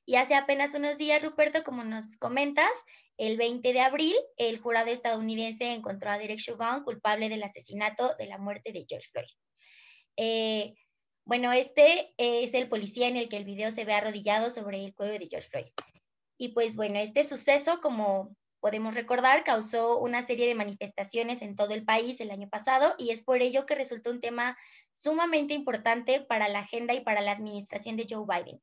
y 0.09 0.15
hace 0.15 0.35
apenas 0.35 0.73
unos 0.73 0.97
días, 0.97 1.21
Ruperto, 1.21 1.65
como 1.65 1.83
nos 1.83 2.15
comentas, 2.15 2.71
el 3.17 3.35
20 3.35 3.73
de 3.73 3.81
abril, 3.81 4.15
el 4.37 4.57
jurado 4.57 4.89
estadounidense 4.89 5.73
encontró 5.73 6.09
a 6.09 6.17
Derek 6.17 6.39
Chauvin 6.39 6.85
culpable 6.85 7.27
del 7.27 7.43
asesinato 7.43 8.15
de 8.17 8.27
la 8.27 8.37
muerte 8.37 8.71
de 8.71 8.85
George 8.87 9.09
Floyd. 9.11 9.27
Eh, 10.15 10.75
bueno, 11.25 11.51
este 11.51 12.13
es 12.17 12.53
el 12.53 12.69
policía 12.69 13.09
en 13.09 13.17
el 13.17 13.27
que 13.27 13.35
el 13.35 13.43
video 13.43 13.69
se 13.69 13.83
ve 13.83 13.95
arrodillado 13.95 14.49
sobre 14.49 14.85
el 14.85 14.95
cuello 14.95 15.19
de 15.19 15.27
George 15.29 15.49
Floyd. 15.49 15.67
Y 16.37 16.49
pues 16.53 16.77
bueno, 16.77 16.99
este 16.99 17.25
suceso, 17.25 17.81
como 17.81 18.33
podemos 18.59 18.95
recordar, 18.95 19.43
causó 19.43 19.99
una 19.99 20.23
serie 20.23 20.47
de 20.47 20.55
manifestaciones 20.55 21.41
en 21.41 21.55
todo 21.55 21.73
el 21.73 21.85
país 21.85 22.19
el 22.19 22.31
año 22.31 22.49
pasado 22.49 22.95
y 22.97 23.11
es 23.11 23.21
por 23.21 23.41
ello 23.41 23.65
que 23.65 23.75
resultó 23.75 24.11
un 24.11 24.19
tema 24.19 24.57
sumamente 24.91 25.53
importante 25.53 26.21
para 26.21 26.47
la 26.47 26.59
agenda 26.59 26.93
y 26.93 27.01
para 27.01 27.21
la 27.21 27.31
administración 27.31 27.95
de 27.95 28.07
Joe 28.09 28.25
Biden. 28.27 28.61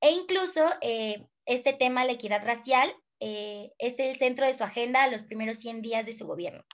E 0.00 0.10
incluso 0.12 0.66
eh, 0.80 1.26
este 1.46 1.72
tema, 1.72 2.04
la 2.04 2.12
equidad 2.12 2.44
racial, 2.44 2.92
eh, 3.20 3.70
es 3.78 3.98
el 3.98 4.16
centro 4.16 4.46
de 4.46 4.54
su 4.54 4.64
agenda 4.64 5.02
a 5.02 5.10
los 5.10 5.22
primeros 5.22 5.58
100 5.58 5.82
días 5.82 6.06
de 6.06 6.12
su 6.12 6.26
gobierno. 6.26 6.64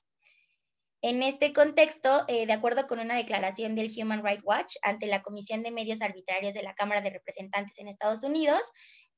En 1.03 1.23
este 1.23 1.55
contexto, 1.55 2.25
eh, 2.29 2.45
de 2.45 2.53
acuerdo 2.53 2.87
con 2.87 2.99
una 2.99 3.17
declaración 3.17 3.75
del 3.75 3.91
Human 3.97 4.23
Rights 4.23 4.45
Watch 4.45 4.75
ante 4.83 5.07
la 5.07 5.23
Comisión 5.23 5.63
de 5.63 5.71
Medios 5.71 6.03
Arbitrarios 6.03 6.53
de 6.53 6.63
la 6.63 6.75
Cámara 6.75 7.01
de 7.01 7.09
Representantes 7.09 7.79
en 7.79 7.89
Estados 7.89 8.23
Unidos, 8.23 8.61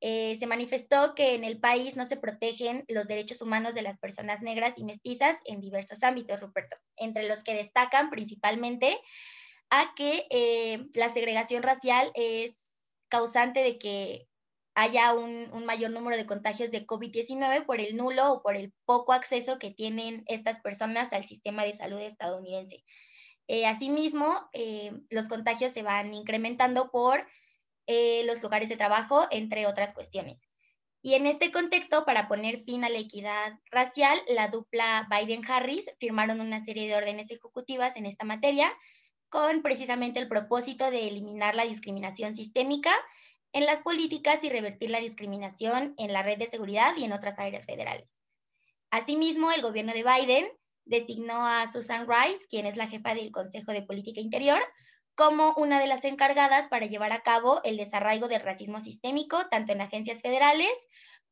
se 0.02 0.47
manifestó 0.49 1.14
que 1.14 1.37
en 1.37 1.44
el 1.44 1.61
país 1.61 1.97
no 1.97 2.04
se 2.04 2.16
protegen 2.16 2.85
los 2.88 3.06
derechos 3.06 3.40
humanos 3.40 3.73
de 3.75 3.82
las 3.82 3.99
personas 3.99 4.42
negras 4.42 4.75
y 4.76 4.85
mestizas 4.85 5.37
en 5.44 5.61
diversos 5.61 6.02
ámbitos, 6.02 6.40
Ruperto, 6.40 6.76
entre 6.97 7.28
los 7.28 7.44
que 7.44 7.54
destacan 7.54 8.11
principalmente 8.11 8.99
a 9.71 9.94
que 9.94 10.88
la 10.94 11.09
segregación 11.09 11.62
racial 11.62 12.11
es 12.14 12.97
causante 13.09 13.61
de 13.61 13.78
que 13.78 14.26
haya 14.75 15.14
un, 15.14 15.64
mayor 15.66 15.90
número 15.90 16.16
de 16.16 16.26
contagios 16.26 16.71
de 16.71 16.87
COVID-19 16.87 17.66
por 17.66 17.80
el 17.80 17.97
nulo 17.97 18.32
o 18.32 18.42
por 18.42 18.56
el 18.56 18.73
poco 18.85 19.12
acceso 19.12 19.59
que 19.59 19.71
tienen 19.71 20.25
estas 20.26 20.61
personas 20.61 21.12
al 21.12 21.25
sistema 21.25 21.64
de 21.64 21.75
salud 21.75 22.00
estadounidense. 22.00 22.82
Eh, 23.49 23.66
asimismo, 23.66 24.49
eh, 24.52 24.92
los 25.11 25.28
contagios 25.28 25.73
se 25.73 25.82
van 25.82 26.14
incrementando 26.14 26.90
por 26.90 27.26
eh, 27.86 28.22
los 28.26 28.42
lugares 28.42 28.68
de 28.68 28.76
trabajo, 28.76 29.26
entre 29.30 29.66
otras 29.66 29.92
cuestiones. 29.94 30.48
Y 31.04 31.14
en 31.14 31.26
este 31.26 31.50
contexto, 31.50 32.04
para 32.04 32.28
poner 32.28 32.60
fin 32.60 32.84
a 32.84 32.88
la 32.88 32.98
equidad 32.98 33.58
racial, 33.70 34.16
la 34.28 34.48
dupla 34.48 35.08
Biden-Harris 35.10 35.90
firmaron 35.98 36.40
una 36.40 36.64
serie 36.64 36.86
de 36.86 36.94
órdenes 36.94 37.28
ejecutivas 37.30 37.96
en 37.96 38.06
esta 38.06 38.24
materia 38.24 38.72
con 39.28 39.62
precisamente 39.62 40.20
el 40.20 40.28
propósito 40.28 40.90
de 40.90 41.08
eliminar 41.08 41.54
la 41.56 41.64
discriminación 41.64 42.36
sistémica 42.36 42.92
en 43.52 43.66
las 43.66 43.80
políticas 43.80 44.44
y 44.44 44.50
revertir 44.50 44.90
la 44.90 45.00
discriminación 45.00 45.94
en 45.98 46.12
la 46.12 46.22
red 46.22 46.38
de 46.38 46.50
seguridad 46.50 46.94
y 46.96 47.04
en 47.04 47.12
otras 47.12 47.38
áreas 47.38 47.66
federales. 47.66 48.22
Asimismo, 48.90 49.50
el 49.50 49.62
gobierno 49.62 49.92
de 49.94 50.04
Biden 50.04 50.46
designó 50.84 51.46
a 51.46 51.66
Susan 51.70 52.06
Rice, 52.06 52.46
quien 52.48 52.66
es 52.66 52.76
la 52.76 52.88
jefa 52.88 53.14
del 53.14 53.32
Consejo 53.32 53.72
de 53.72 53.82
Política 53.82 54.20
Interior, 54.20 54.60
como 55.14 55.54
una 55.57 55.81
de 55.81 55.87
las 55.87 56.04
encargadas 56.04 56.69
para 56.69 56.87
llevar 56.87 57.12
a 57.12 57.23
cabo 57.23 57.61
el 57.64 57.76
desarraigo 57.76 58.28
del 58.28 58.40
racismo 58.40 58.81
sistémico, 58.81 59.49
tanto 59.50 59.73
en 59.73 59.81
agencias 59.81 60.23
federales 60.23 60.73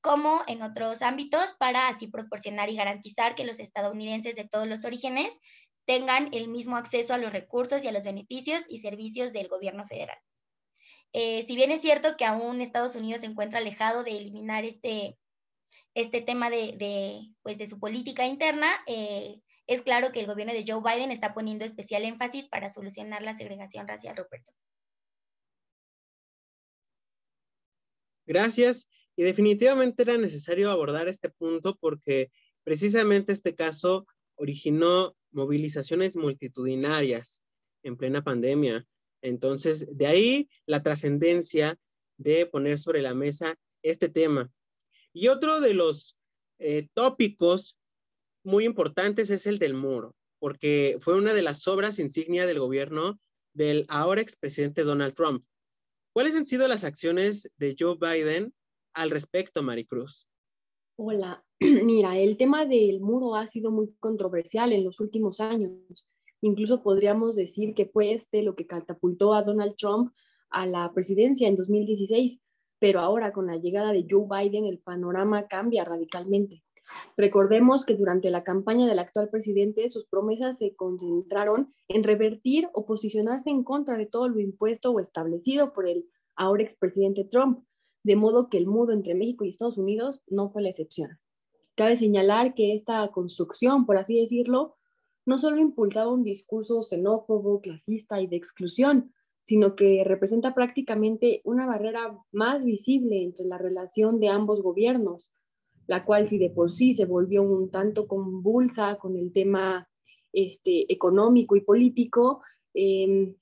como 0.00 0.42
en 0.46 0.62
otros 0.62 1.02
ámbitos, 1.02 1.54
para 1.58 1.88
así 1.88 2.06
proporcionar 2.06 2.70
y 2.70 2.76
garantizar 2.76 3.34
que 3.34 3.44
los 3.44 3.58
estadounidenses 3.58 4.34
de 4.36 4.48
todos 4.48 4.66
los 4.66 4.84
orígenes 4.84 5.38
tengan 5.84 6.32
el 6.32 6.48
mismo 6.48 6.76
acceso 6.76 7.14
a 7.14 7.18
los 7.18 7.32
recursos 7.32 7.82
y 7.84 7.88
a 7.88 7.92
los 7.92 8.04
beneficios 8.04 8.64
y 8.68 8.78
servicios 8.78 9.32
del 9.32 9.48
gobierno 9.48 9.86
federal. 9.86 10.18
Eh, 11.12 11.42
si 11.42 11.56
bien 11.56 11.70
es 11.70 11.80
cierto 11.80 12.16
que 12.16 12.24
aún 12.24 12.60
Estados 12.60 12.94
Unidos 12.94 13.22
se 13.22 13.26
encuentra 13.26 13.58
alejado 13.58 14.04
de 14.04 14.16
eliminar 14.16 14.64
este, 14.64 15.18
este 15.94 16.20
tema 16.20 16.50
de, 16.50 17.26
pues 17.42 17.58
de 17.58 17.66
su 17.66 17.80
política 17.80 18.26
interna, 18.26 18.68
eh, 18.86 19.40
es 19.70 19.82
claro 19.82 20.10
que 20.10 20.18
el 20.18 20.26
gobierno 20.26 20.52
de 20.52 20.64
Joe 20.66 20.82
Biden 20.82 21.12
está 21.12 21.32
poniendo 21.32 21.64
especial 21.64 22.04
énfasis 22.04 22.48
para 22.48 22.70
solucionar 22.70 23.22
la 23.22 23.36
segregación 23.36 23.86
racial, 23.86 24.16
Roberto. 24.16 24.52
Gracias. 28.26 28.90
Y 29.14 29.22
definitivamente 29.22 30.02
era 30.02 30.18
necesario 30.18 30.72
abordar 30.72 31.06
este 31.06 31.30
punto 31.30 31.76
porque 31.76 32.32
precisamente 32.64 33.30
este 33.30 33.54
caso 33.54 34.08
originó 34.34 35.14
movilizaciones 35.30 36.16
multitudinarias 36.16 37.44
en 37.84 37.96
plena 37.96 38.24
pandemia. 38.24 38.84
Entonces, 39.22 39.86
de 39.96 40.08
ahí 40.08 40.50
la 40.66 40.82
trascendencia 40.82 41.78
de 42.16 42.44
poner 42.44 42.76
sobre 42.76 43.02
la 43.02 43.14
mesa 43.14 43.54
este 43.82 44.08
tema. 44.08 44.50
Y 45.12 45.28
otro 45.28 45.60
de 45.60 45.74
los 45.74 46.18
eh, 46.58 46.88
tópicos 46.92 47.79
muy 48.44 48.64
importantes 48.64 49.30
es 49.30 49.46
el 49.46 49.58
del 49.58 49.74
muro, 49.74 50.14
porque 50.38 50.98
fue 51.00 51.16
una 51.16 51.34
de 51.34 51.42
las 51.42 51.66
obras 51.68 51.98
insignia 51.98 52.46
del 52.46 52.58
gobierno 52.58 53.18
del 53.52 53.84
ahora 53.88 54.20
expresidente 54.20 54.84
Donald 54.84 55.14
Trump. 55.14 55.44
¿Cuáles 56.12 56.34
han 56.36 56.46
sido 56.46 56.66
las 56.66 56.84
acciones 56.84 57.52
de 57.56 57.76
Joe 57.78 57.96
Biden 58.00 58.52
al 58.94 59.10
respecto, 59.10 59.62
Maricruz? 59.62 60.26
Hola, 60.96 61.44
mira, 61.60 62.18
el 62.18 62.36
tema 62.36 62.66
del 62.66 63.00
muro 63.00 63.34
ha 63.34 63.46
sido 63.46 63.70
muy 63.70 63.94
controversial 64.00 64.72
en 64.72 64.84
los 64.84 65.00
últimos 65.00 65.40
años. 65.40 66.06
Incluso 66.42 66.82
podríamos 66.82 67.36
decir 67.36 67.74
que 67.74 67.86
fue 67.86 68.12
este 68.12 68.42
lo 68.42 68.56
que 68.56 68.66
catapultó 68.66 69.34
a 69.34 69.42
Donald 69.42 69.76
Trump 69.76 70.12
a 70.48 70.66
la 70.66 70.92
presidencia 70.92 71.48
en 71.48 71.56
2016, 71.56 72.40
pero 72.78 73.00
ahora 73.00 73.32
con 73.32 73.46
la 73.46 73.56
llegada 73.56 73.92
de 73.92 74.06
Joe 74.08 74.26
Biden 74.28 74.64
el 74.66 74.78
panorama 74.78 75.46
cambia 75.48 75.84
radicalmente. 75.84 76.62
Recordemos 77.16 77.84
que 77.84 77.94
durante 77.94 78.30
la 78.30 78.44
campaña 78.44 78.86
del 78.86 78.98
actual 78.98 79.28
presidente 79.28 79.88
sus 79.88 80.06
promesas 80.06 80.58
se 80.58 80.74
concentraron 80.74 81.72
en 81.88 82.02
revertir 82.02 82.68
o 82.72 82.86
posicionarse 82.86 83.50
en 83.50 83.64
contra 83.64 83.96
de 83.96 84.06
todo 84.06 84.28
lo 84.28 84.40
impuesto 84.40 84.90
o 84.90 85.00
establecido 85.00 85.72
por 85.72 85.86
el 85.86 86.06
ahora 86.36 86.62
expresidente 86.62 87.24
Trump, 87.24 87.64
de 88.02 88.16
modo 88.16 88.48
que 88.48 88.58
el 88.58 88.66
muro 88.66 88.92
entre 88.92 89.14
México 89.14 89.44
y 89.44 89.50
Estados 89.50 89.78
Unidos 89.78 90.22
no 90.26 90.50
fue 90.50 90.62
la 90.62 90.70
excepción. 90.70 91.18
Cabe 91.76 91.96
señalar 91.96 92.54
que 92.54 92.74
esta 92.74 93.06
construcción, 93.08 93.86
por 93.86 93.96
así 93.96 94.18
decirlo, 94.18 94.76
no 95.26 95.38
solo 95.38 95.58
impulsaba 95.58 96.12
un 96.12 96.24
discurso 96.24 96.82
xenófobo, 96.82 97.60
clasista 97.60 98.20
y 98.20 98.26
de 98.26 98.36
exclusión, 98.36 99.12
sino 99.44 99.76
que 99.76 100.02
representa 100.04 100.54
prácticamente 100.54 101.40
una 101.44 101.66
barrera 101.66 102.18
más 102.32 102.64
visible 102.64 103.22
entre 103.22 103.46
la 103.46 103.58
relación 103.58 104.20
de 104.20 104.28
ambos 104.28 104.62
gobiernos, 104.62 105.26
la 105.90 106.04
cual 106.04 106.28
si 106.28 106.38
de 106.38 106.50
por 106.50 106.70
sí 106.70 106.94
se 106.94 107.04
volvió 107.04 107.42
un 107.42 107.68
tanto 107.68 108.06
convulsa 108.06 108.96
con 108.96 109.16
el 109.16 109.32
tema 109.32 109.88
este, 110.32 110.90
económico 110.92 111.56
y 111.56 111.62
político, 111.62 112.42
em, 112.74 113.34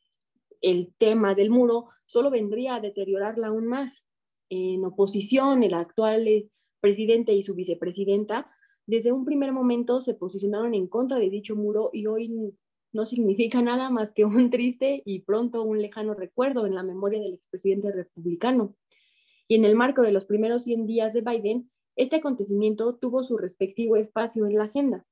el 0.62 0.94
tema 0.96 1.34
del 1.34 1.50
muro 1.50 1.88
solo 2.06 2.30
vendría 2.30 2.76
a 2.76 2.80
deteriorarla 2.80 3.48
aún 3.48 3.66
más. 3.66 4.06
En 4.48 4.82
oposición, 4.82 5.62
el 5.62 5.74
actual 5.74 6.26
eh, 6.26 6.48
presidente 6.80 7.34
y 7.34 7.42
su 7.42 7.54
vicepresidenta 7.54 8.50
desde 8.86 9.12
un 9.12 9.26
primer 9.26 9.52
momento 9.52 10.00
se 10.00 10.14
posicionaron 10.14 10.72
en 10.72 10.86
contra 10.86 11.18
de 11.18 11.28
dicho 11.28 11.54
muro 11.54 11.90
y 11.92 12.06
hoy 12.06 12.54
no 12.94 13.04
significa 13.04 13.60
nada 13.60 13.90
más 13.90 14.14
que 14.14 14.24
un 14.24 14.48
triste 14.48 15.02
y 15.04 15.20
pronto 15.20 15.64
un 15.64 15.82
lejano 15.82 16.14
recuerdo 16.14 16.64
en 16.64 16.74
la 16.74 16.82
memoria 16.82 17.20
del 17.20 17.34
expresidente 17.34 17.92
republicano. 17.92 18.74
Y 19.48 19.56
en 19.56 19.66
el 19.66 19.74
marco 19.74 20.00
de 20.00 20.12
los 20.12 20.24
primeros 20.24 20.64
100 20.64 20.86
días 20.86 21.12
de 21.12 21.20
Biden, 21.20 21.70
este 21.98 22.16
acontecimiento 22.16 22.94
tuvo 22.94 23.24
su 23.24 23.36
respectivo 23.36 23.96
espacio 23.96 24.46
en 24.46 24.54
la 24.54 24.64
agenda. 24.64 25.04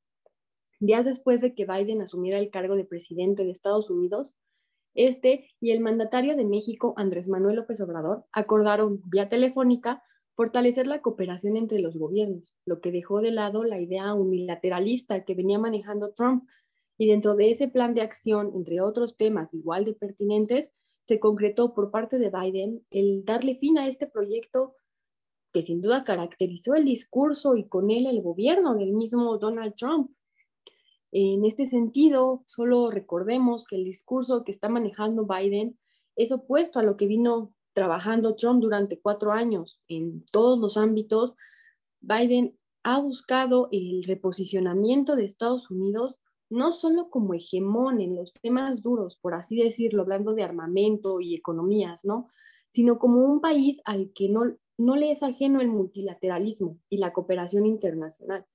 Días 0.79 1.05
después 1.05 1.41
de 1.41 1.53
que 1.53 1.67
Biden 1.67 2.01
asumiera 2.01 2.39
el 2.39 2.49
cargo 2.51 2.77
de 2.77 2.85
presidente 2.85 3.45
de 3.45 3.51
Estados 3.51 3.91
Unidos, 3.91 4.35
este 4.95 5.49
y 5.61 5.73
el 5.73 5.81
mandatario 5.81 6.37
de 6.37 6.45
México, 6.45 6.95
Andrés 6.97 7.29
Manuel 7.29 7.57
López 7.57 7.81
Obrador, 7.81 8.25
acordaron 8.31 9.03
vía 9.11 9.29
telefónica 9.29 10.01
fortalecer 10.37 10.87
la 10.87 11.03
cooperación 11.03 11.57
entre 11.57 11.81
los 11.81 11.99
gobiernos, 11.99 12.55
lo 12.65 12.81
que 12.81 12.93
dejó 12.93 13.21
de 13.21 13.33
lado 13.33 13.65
la 13.65 13.81
idea 13.81 14.15
unilateralista 14.15 15.25
que 15.25 15.35
venía 15.35 15.59
manejando 15.59 16.13
Trump. 16.13 16.45
Y 16.99 17.09
dentro 17.09 17.35
de 17.35 17.51
ese 17.51 17.67
plan 17.67 17.95
de 17.95 18.03
acción, 18.03 18.53
entre 18.55 18.81
otros 18.81 19.17
temas 19.17 19.53
igual 19.55 19.85
de 19.87 19.95
pertinentes, 19.95 20.71
se 21.09 21.19
concretó 21.19 21.75
por 21.75 21.91
parte 21.91 22.19
de 22.19 22.31
Biden 22.31 22.87
el 22.91 23.25
darle 23.25 23.57
fin 23.57 23.77
a 23.77 23.89
este 23.89 24.07
proyecto 24.07 24.77
que 25.57 25.63
sin 25.63 25.81
duda 25.81 26.05
caracterizó 26.05 26.75
el 26.75 26.85
discurso 26.85 27.57
y 27.57 27.67
con 27.67 27.91
él 27.91 28.05
el 28.05 28.21
gobierno 28.21 28.75
del 28.75 28.93
mismo 28.93 29.39
Donald 29.39 29.73
Trump. 29.75 30.11
En 31.13 31.47
este 31.47 31.65
sentido, 31.65 32.45
solo 32.45 32.91
recordemos 32.91 33.65
que 33.67 33.77
el 33.77 33.85
discurso 33.85 34.45
que 34.45 34.53
está 34.53 34.69
manejando 34.69 35.25
Biden 35.25 35.79
es 36.15 36.31
opuesto 36.31 36.79
a 36.79 36.83
lo 36.83 36.99
que 36.99 37.07
vino 37.07 37.55
trabajando 37.73 38.37
Trump 38.37 38.61
durante 38.61 39.01
cuatro 39.01 39.33
años 39.33 39.81
en 39.89 40.27
todos 40.27 40.59
los 40.59 40.77
ámbitos. 40.77 41.37
Biden 42.03 42.59
ha 42.83 43.01
buscado 43.01 43.71
el 43.73 44.05
reposicionamiento 44.05 45.17
de 45.17 45.25
Estados 45.25 45.71
Unidos 45.71 46.17
no 46.51 46.75
solo 46.75 47.09
como 47.09 47.33
hegemón 47.33 48.03
en 48.03 48.15
los 48.15 48.35
temas 48.43 48.83
duros, 48.83 49.19
por 49.23 49.33
así 49.33 49.57
decirlo, 49.57 50.03
hablando 50.03 50.35
de 50.35 50.43
armamento 50.43 51.19
y 51.19 51.35
economías, 51.35 51.99
¿no? 52.03 52.29
Sino 52.73 52.99
como 52.99 53.25
un 53.25 53.41
país 53.41 53.81
al 53.87 54.13
que 54.15 54.29
no, 54.29 54.55
no 54.79 54.97
le 54.97 55.11
es 55.11 55.23
ajeno 55.23 55.61
el 55.61 55.69
multilateralismo 55.69 56.79
y 56.89 56.99
la 56.99 57.13
cooperación 57.13 57.67
internacional. 57.67 58.47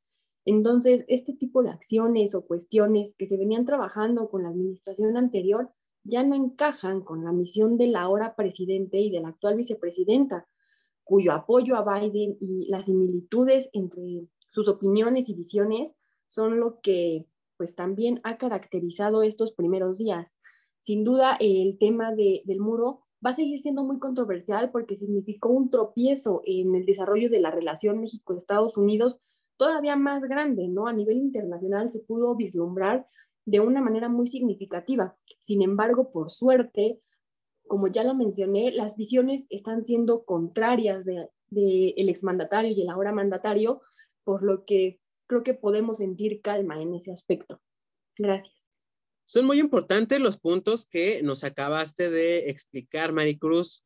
Entonces, 0.45 1.05
este 1.07 1.33
tipo 1.33 1.61
de 1.63 1.69
acciones 1.69 2.33
o 2.35 2.45
cuestiones 2.45 3.13
que 3.17 3.27
se 3.27 3.37
venían 3.37 3.65
trabajando 3.65 4.29
con 4.29 4.43
la 4.43 4.49
administración 4.49 5.17
anterior 5.17 5.71
ya 6.03 6.23
no 6.23 6.35
encajan 6.35 7.01
con 7.01 7.23
la 7.23 7.31
misión 7.31 7.77
del 7.77 7.95
ahora 7.95 8.35
presidente 8.35 8.97
y 8.97 9.11
de 9.11 9.21
la 9.21 9.29
actual 9.29 9.55
vicepresidenta, 9.55 10.47
cuyo 11.03 11.31
apoyo 11.33 11.75
a 11.75 11.83
Biden 11.83 12.37
y 12.39 12.67
las 12.69 12.87
similitudes 12.87 13.69
entre 13.73 14.27
sus 14.51 14.67
opiniones 14.67 15.29
y 15.29 15.35
visiones 15.35 15.95
son 16.27 16.59
lo 16.59 16.79
que 16.81 17.27
pues 17.57 17.75
también 17.75 18.19
ha 18.23 18.37
caracterizado 18.37 19.21
estos 19.21 19.53
primeros 19.53 19.99
días. 19.99 20.35
Sin 20.79 21.03
duda, 21.03 21.37
el 21.39 21.77
tema 21.77 22.15
del 22.15 22.59
muro 22.59 23.01
va 23.25 23.31
a 23.31 23.33
seguir 23.33 23.59
siendo 23.59 23.83
muy 23.83 23.99
controversial 23.99 24.71
porque 24.71 24.95
significó 24.95 25.49
un 25.49 25.69
tropiezo 25.69 26.41
en 26.45 26.75
el 26.75 26.85
desarrollo 26.85 27.29
de 27.29 27.39
la 27.39 27.51
relación 27.51 28.01
México-Estados 28.01 28.77
Unidos 28.77 29.17
todavía 29.57 29.95
más 29.95 30.23
grande, 30.23 30.67
¿no? 30.67 30.87
A 30.87 30.93
nivel 30.93 31.17
internacional 31.17 31.91
se 31.91 31.99
pudo 31.99 32.35
vislumbrar 32.35 33.05
de 33.45 33.59
una 33.59 33.81
manera 33.81 34.09
muy 34.09 34.27
significativa. 34.27 35.15
Sin 35.39 35.61
embargo, 35.61 36.11
por 36.11 36.31
suerte, 36.31 36.99
como 37.67 37.87
ya 37.87 38.03
lo 38.03 38.15
mencioné, 38.15 38.71
las 38.71 38.95
visiones 38.95 39.45
están 39.49 39.85
siendo 39.85 40.23
contrarias 40.25 41.05
del 41.05 41.27
de, 41.49 41.93
el 41.97 42.09
exmandatario 42.09 42.71
y 42.71 42.81
el 42.81 42.89
ahora 42.89 43.11
mandatario, 43.11 43.81
por 44.23 44.43
lo 44.43 44.65
que 44.65 44.99
creo 45.27 45.43
que 45.43 45.53
podemos 45.53 45.99
sentir 45.99 46.41
calma 46.41 46.81
en 46.81 46.95
ese 46.95 47.11
aspecto. 47.11 47.61
Gracias. 48.17 48.60
Son 49.31 49.45
muy 49.45 49.61
importantes 49.61 50.19
los 50.19 50.35
puntos 50.37 50.85
que 50.85 51.23
nos 51.23 51.45
acabaste 51.45 52.09
de 52.09 52.49
explicar, 52.49 53.13
Maricruz. 53.13 53.85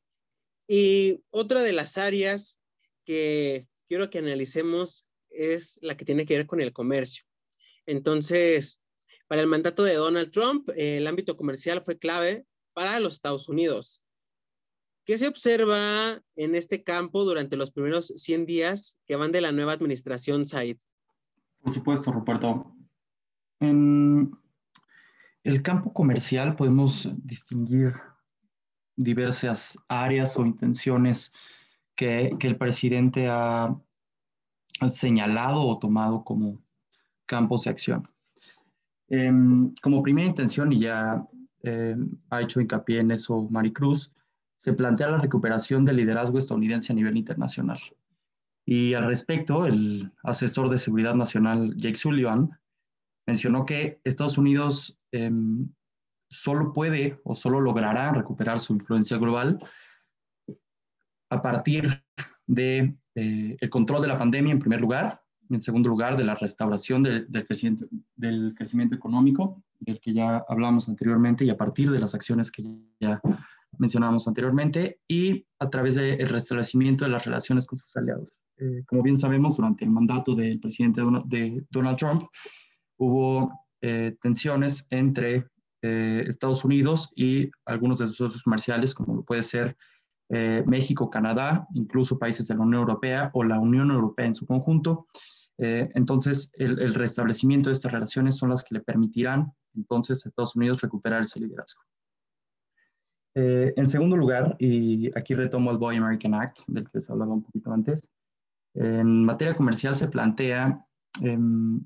Y 0.68 1.22
otra 1.30 1.62
de 1.62 1.72
las 1.72 2.00
áreas 2.00 2.58
que 3.04 3.68
quiero 3.88 4.10
que 4.10 4.18
analicemos 4.18 5.06
es 5.30 5.78
la 5.84 5.96
que 5.98 6.04
tiene 6.04 6.26
que 6.26 6.36
ver 6.36 6.48
con 6.48 6.62
el 6.62 6.74
comercio. 6.74 7.26
Entonces, 7.86 8.82
para 9.28 9.44
el 9.44 9.48
mandato 9.48 9.84
de 9.84 9.94
Donald 9.94 10.32
Trump, 10.32 10.68
el 10.76 11.06
ámbito 11.06 11.38
comercial 11.38 11.84
fue 11.86 12.00
clave 12.00 12.48
para 12.74 13.00
los 13.00 13.14
Estados 13.14 13.48
Unidos. 13.48 14.02
¿Qué 15.06 15.20
se 15.20 15.28
observa 15.28 16.24
en 16.36 16.56
este 16.56 16.84
campo 16.84 17.24
durante 17.24 17.56
los 17.56 17.70
primeros 17.70 18.08
100 18.08 18.48
días 18.48 18.98
que 19.06 19.16
van 19.16 19.32
de 19.32 19.42
la 19.42 19.52
nueva 19.52 19.74
administración 19.74 20.48
Said? 20.48 20.78
Por 21.62 21.72
supuesto, 21.72 22.12
Roberto. 22.12 22.76
En 23.60 24.32
el 25.46 25.62
campo 25.62 25.94
comercial 25.94 26.56
podemos 26.56 27.08
distinguir 27.24 27.94
diversas 28.98 29.78
áreas 29.88 30.38
o 30.38 30.46
intenciones 30.46 31.32
que, 31.96 32.36
el 32.40 32.58
presidente 32.58 33.28
ha, 33.30 33.80
señalado 34.90 35.62
o 35.62 35.80
tomado 35.80 36.24
como 36.24 36.60
campos 37.26 37.64
de 37.64 37.70
acción. 37.70 38.10
Em, 39.08 39.74
como 39.82 40.04
primera 40.04 40.28
intención, 40.28 40.74
y 40.74 40.80
ya 40.82 41.26
em, 41.62 42.10
ha 42.32 42.42
hecho 42.42 42.60
hincapié 42.60 43.00
en 43.00 43.12
eso 43.12 43.48
Maricruz, 43.50 44.12
se 44.58 44.74
plantea 44.74 45.12
la 45.12 45.20
recuperación 45.20 45.86
del 45.86 45.98
liderazgo 45.98 46.40
estadounidense 46.40 46.92
a 46.92 46.96
nivel 46.96 47.18
internacional. 47.18 47.80
Y 48.66 48.96
al 48.96 49.06
respecto, 49.06 49.68
el 49.68 50.12
asesor 50.24 50.70
de 50.70 50.80
seguridad 50.80 51.14
nacional 51.14 51.76
Jake 51.78 51.98
Sullivan 51.98 52.60
mencionó 53.28 53.66
que 53.66 54.00
Estados 54.04 54.38
Unidos 54.38 54.98
em, 55.12 55.70
solo 56.30 56.74
puede 56.74 57.20
o 57.24 57.36
solo 57.36 57.62
logrará 57.62 58.12
recuperar 58.12 58.60
su 58.60 58.74
influencia 58.74 59.18
global 59.18 59.60
a 61.30 61.42
partir 61.42 62.04
de 62.48 62.96
eh, 63.16 63.58
el 63.60 63.70
control 63.70 64.02
de 64.02 64.08
la 64.08 64.18
pandemia 64.18 64.52
en 64.52 64.60
primer 64.60 64.82
lugar, 64.82 65.22
en 65.50 65.62
segundo 65.62 65.90
lugar 65.90 66.18
de 66.18 66.24
la 66.24 66.36
restauración 66.36 67.04
del, 67.04 67.28
crecimiento, 67.46 67.88
del 68.16 68.54
crecimiento 68.56 68.96
económico, 68.96 69.64
del 69.80 70.00
que 70.00 70.14
ya 70.14 70.44
hablamos 70.48 70.90
anteriormente, 70.90 71.46
y 71.46 71.50
a 71.50 71.58
partir 71.58 71.92
de 71.92 72.00
las 72.00 72.16
acciones 72.16 72.52
que 72.52 72.64
ya 73.00 73.22
mencionábamos 73.78 74.28
anteriormente, 74.28 75.00
y 75.08 75.46
a 75.60 75.70
través 75.70 75.96
del 75.96 76.28
restablecimiento 76.30 77.06
de 77.06 77.12
las 77.12 77.26
relaciones 77.26 77.66
con 77.66 77.80
sus 77.80 77.96
aliados. 77.96 78.40
Eh, 78.58 78.84
como 78.86 79.04
bien 79.04 79.18
sabemos, 79.18 79.58
durante 79.58 79.86
el 79.86 79.92
mandato 79.92 80.34
del 80.34 80.60
presidente 80.60 81.02
de 81.26 81.66
Donald 81.70 81.98
Trump 81.98 82.24
hubo 82.98 83.52
eh, 83.82 84.16
tensiones 84.22 84.88
entre 84.90 85.48
Estados 85.82 86.66
Unidos 86.66 87.14
y 87.16 87.52
algunos 87.64 88.00
de 88.00 88.08
sus 88.08 88.18
socios 88.18 88.42
comerciales, 88.42 88.96
como 88.96 89.18
lo 89.18 89.24
puede 89.24 89.44
ser 89.44 89.78
eh, 90.30 90.64
México, 90.66 91.10
Canadá, 91.10 91.68
incluso 91.76 92.18
países 92.18 92.48
de 92.48 92.56
la 92.56 92.62
Unión 92.62 92.82
Europea 92.82 93.30
o 93.34 93.44
la 93.44 93.60
Unión 93.60 93.92
Europea 93.92 94.26
en 94.26 94.36
su 94.36 94.46
conjunto. 94.46 95.08
Eh, 95.58 95.90
entonces, 95.94 96.52
el, 96.56 96.94
restablecimiento 96.96 97.70
de 97.70 97.74
estas 97.74 97.92
relaciones 97.92 98.36
son 98.36 98.50
las 98.50 98.64
que 98.64 98.76
le 98.76 98.82
permitirán 98.82 99.54
entonces 99.76 100.26
a 100.26 100.30
Estados 100.30 100.56
Unidos 100.56 100.82
recuperar 100.82 101.22
ese 101.22 101.40
liderazgo. 101.40 101.84
Eh, 103.36 103.74
en 103.76 103.88
segundo 103.88 104.18
lugar, 104.18 104.56
y 104.60 105.12
aquí 105.18 105.36
retomo 105.36 105.70
el 105.72 105.78
Boy 105.78 105.98
American 105.98 106.34
Act, 106.34 106.60
del 106.68 106.86
que 106.86 106.98
les 106.98 107.10
hablaba 107.10 107.34
un 107.34 107.44
poquito 107.44 107.72
antes, 107.72 108.10
en 108.74 109.24
materia 109.24 109.56
comercial 109.56 109.96
se 109.96 110.08
plantea 110.08 110.86
em, 111.22 111.86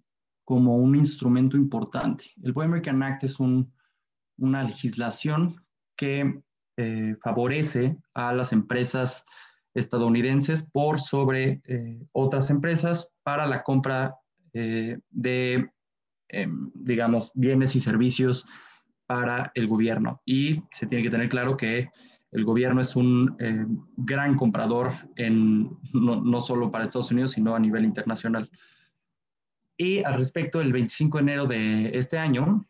como 0.49 0.77
un 0.77 0.95
instrumento 0.95 1.55
importante. 1.57 2.25
El 2.41 2.53
Boy 2.53 2.65
American 2.65 3.03
Act 3.03 3.23
es 3.23 3.39
una 3.39 4.63
legislación 4.63 5.63
que 5.95 6.41
eh, 6.75 7.15
favorece 7.21 7.95
a 8.15 8.33
las 8.33 8.51
empresas 8.51 9.27
estadounidenses 9.75 10.63
por 10.63 10.99
sobre 10.99 11.61
eh, 11.67 12.03
otras 12.13 12.49
empresas 12.49 13.13
para 13.21 13.45
la 13.45 13.61
compra 13.61 14.15
eh, 14.53 14.97
de, 15.11 15.69
em, 16.29 16.71
digamos, 16.73 17.31
bienes 17.35 17.75
y 17.75 17.79
servicios 17.79 18.47
para 19.05 19.51
el 19.53 19.67
gobierno. 19.67 20.19
Y 20.25 20.63
se 20.71 20.87
tiene 20.87 21.03
que 21.03 21.11
tener 21.11 21.29
claro 21.29 21.57
que 21.57 21.89
el 22.31 22.43
gobierno 22.43 22.81
es 22.81 22.95
un 22.95 23.37
gran 23.97 24.35
comprador 24.35 24.93
en, 25.15 25.69
no, 25.93 26.41
solo 26.41 26.71
para 26.71 26.85
Estados 26.85 27.11
Unidos, 27.11 27.33
sino 27.33 27.53
a 27.55 27.59
nivel 27.59 27.85
internacional. 27.85 28.49
Y 29.79 30.03
al 30.03 30.15
respecto, 30.15 30.61
el 30.61 30.73
25 30.73 31.17
de 31.17 31.21
enero 31.23 31.45
de 31.47 31.97
este 31.97 32.19
año, 32.19 32.67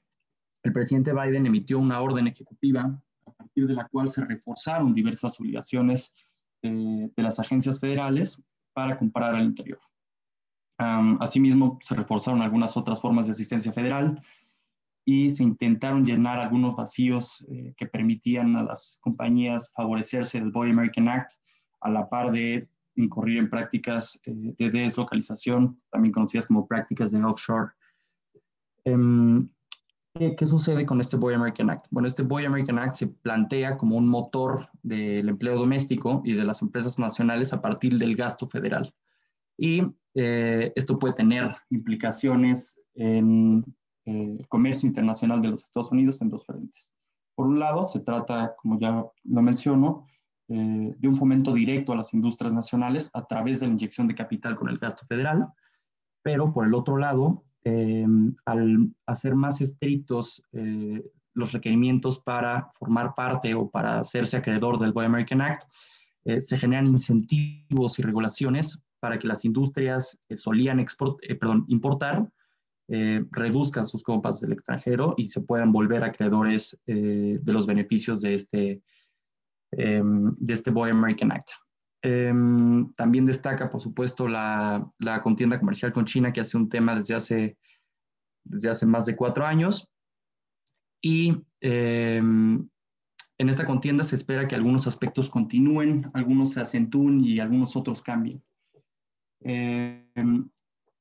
el 0.64 0.72
presidente 0.72 1.12
Biden 1.12 1.46
emitió 1.46 1.80
una 1.80 2.00
orden 2.00 2.28
ejecutiva 2.28 3.02
partir 3.40 3.68
de 3.68 3.74
la 3.74 3.88
cual 3.88 4.10
se 4.10 4.24
reforzaron 4.24 4.94
diversas 4.94 5.40
obligaciones 5.40 6.14
eh, 6.62 7.10
de 7.16 7.24
las 7.24 7.40
agencias 7.40 7.80
federales 7.80 8.44
para 8.74 8.98
comprar 8.98 9.34
al 9.36 9.46
interior. 9.46 9.80
asimismo, 10.78 11.80
se 11.82 11.96
reforzaron 11.96 12.42
algunas 12.42 12.78
otras 12.78 13.02
formas 13.02 13.26
de 13.26 13.34
asistencia 13.34 13.74
federal 13.74 14.22
y 15.06 15.30
se 15.30 15.44
intentaron 15.44 16.06
llenar 16.06 16.38
algunos 16.40 16.76
vacíos 16.76 17.46
eh, 17.50 17.74
que 17.76 17.88
permitían 17.88 18.56
a 18.56 18.64
las 18.64 19.00
compañías 19.02 19.72
favorecerse 19.74 20.40
del 20.40 20.52
Boy 20.52 20.70
American 20.70 21.10
Act 21.10 21.32
a 21.82 21.90
la 21.90 22.08
par 22.08 22.32
de 22.32 22.70
incurrir 23.00 23.38
en 23.38 23.50
prácticas 23.50 24.20
eh, 24.26 24.54
de 24.58 24.70
deslocalización, 24.70 25.82
también 25.90 26.12
conocidas 26.12 26.48
como 26.48 26.68
prácticas 26.68 27.12
de 27.12 27.24
offshore. 27.24 27.72
Em, 28.86 29.50
¿Qué, 30.14 30.46
sucede 30.46 30.86
con 30.86 31.00
este 31.00 31.16
Boy 31.16 31.36
American 31.36 31.70
Act? 31.70 31.86
Bueno, 31.92 32.08
este 32.08 32.24
Boy 32.24 32.44
American 32.44 32.80
Act 32.80 32.94
se 32.94 33.08
plantea 33.08 33.78
como 33.78 33.96
un 33.96 34.08
motor 34.08 34.68
del 34.84 35.30
empleo 35.30 35.56
doméstico 35.56 36.22
y 36.26 36.34
de 36.34 36.44
las 36.44 36.62
empresas 36.62 37.00
nacionales 37.00 37.54
a 37.54 37.62
partir 37.62 37.98
del 37.98 38.16
gasto 38.16 38.48
federal. 38.48 38.94
Y 39.58 39.84
eh, 40.16 40.74
esto 40.76 41.00
puede 41.00 41.14
tener 41.14 41.56
implicaciones 41.70 42.82
en 42.96 43.64
eh, 44.06 44.38
el 44.40 44.48
comercio 44.48 44.88
internacional 44.88 45.42
de 45.42 45.50
los 45.50 45.64
Estados 45.64 45.92
Unidos 45.92 46.22
en 46.22 46.30
dos 46.30 46.46
frentes. 46.46 46.94
Por 47.36 47.48
un 47.48 47.60
lado, 47.60 47.88
se 47.88 48.02
trata, 48.02 48.56
como 48.58 48.78
ya 48.78 49.06
lo 49.24 49.42
menciono, 49.42 50.06
eh, 50.50 50.96
de 50.98 51.08
un 51.08 51.16
fomento 51.16 51.54
directo 51.54 51.94
a 51.94 51.98
las 51.98 52.14
industrias 52.14 52.54
nacionales 52.54 53.10
a 53.14 53.26
través 53.26 53.60
de 53.60 53.68
la 53.68 53.74
inyección 53.74 54.08
de 54.08 54.16
capital 54.16 54.56
con 54.56 54.70
el 54.70 54.78
gasto 54.78 55.06
federal, 55.06 55.48
pero 56.22 56.52
por 56.52 56.66
el 56.66 56.74
otro 56.74 56.98
lado, 56.98 57.46
Em, 57.66 58.36
al 58.46 58.90
hacer 59.06 59.36
más 59.36 59.60
estrictos 59.60 60.42
eh, 60.54 61.04
los 61.34 61.52
requerimientos 61.52 62.20
para 62.20 62.70
formar 62.72 63.14
parte 63.14 63.54
o 63.54 63.70
para 63.70 64.00
hacerse 64.00 64.38
acreedor 64.38 64.80
del 64.80 64.94
Boy 64.94 65.06
American 65.06 65.42
Act, 65.42 65.64
eh, 66.24 66.40
se 66.40 66.58
generan 66.58 66.88
incentivos 66.88 68.00
y 68.00 68.02
regulaciones 68.02 68.82
para 69.00 69.20
que 69.20 69.28
las 69.28 69.44
industrias 69.44 70.18
que 70.28 70.38
solían 70.38 70.80
eh, 70.80 71.36
perdón, 71.36 71.66
importar 71.68 72.30
reduzcan 73.32 73.88
sus 73.88 74.02
compras 74.02 74.42
del 74.42 74.54
extranjero 74.54 75.14
y 75.16 75.26
se 75.26 75.42
puedan 75.42 75.72
volver 75.72 76.04
acreedores 76.04 76.76
de 76.88 77.40
los 77.46 77.68
beneficios 77.68 78.20
de 78.22 78.34
este, 78.34 78.82
de 79.72 80.54
este 80.54 80.72
Boy 80.72 80.92
American 80.92 81.32
Act. 81.32 81.50
Em, 82.02 82.92
también 82.94 83.26
destaca, 83.26 83.70
por 83.70 83.82
supuesto, 83.82 84.28
la, 84.28 84.90
la, 85.00 85.22
contienda 85.22 85.60
comercial 85.60 85.92
con 85.92 86.06
China, 86.06 86.32
que 86.32 86.40
hace 86.40 86.56
un 86.56 86.70
tema 86.70 86.96
desde 86.96 87.16
hace, 87.16 87.58
desde 88.44 88.70
hace 88.70 88.86
más 88.86 89.06
de 89.06 89.16
cuatro 89.16 89.46
años. 89.46 89.88
Y 91.02 91.36
em, 91.60 92.68
en 93.38 93.50
esta 93.50 93.66
contienda 93.66 94.04
se 94.04 94.16
espera 94.16 94.48
que 94.48 94.56
algunos 94.56 94.88
aspectos 94.88 95.30
continúen, 95.30 96.10
algunos 96.14 96.54
se 96.54 96.62
acentúen 96.62 97.24
y 97.24 97.40
algunos 97.40 97.76
otros 97.76 98.02
cambien. 98.02 98.42
Em, 99.42 100.50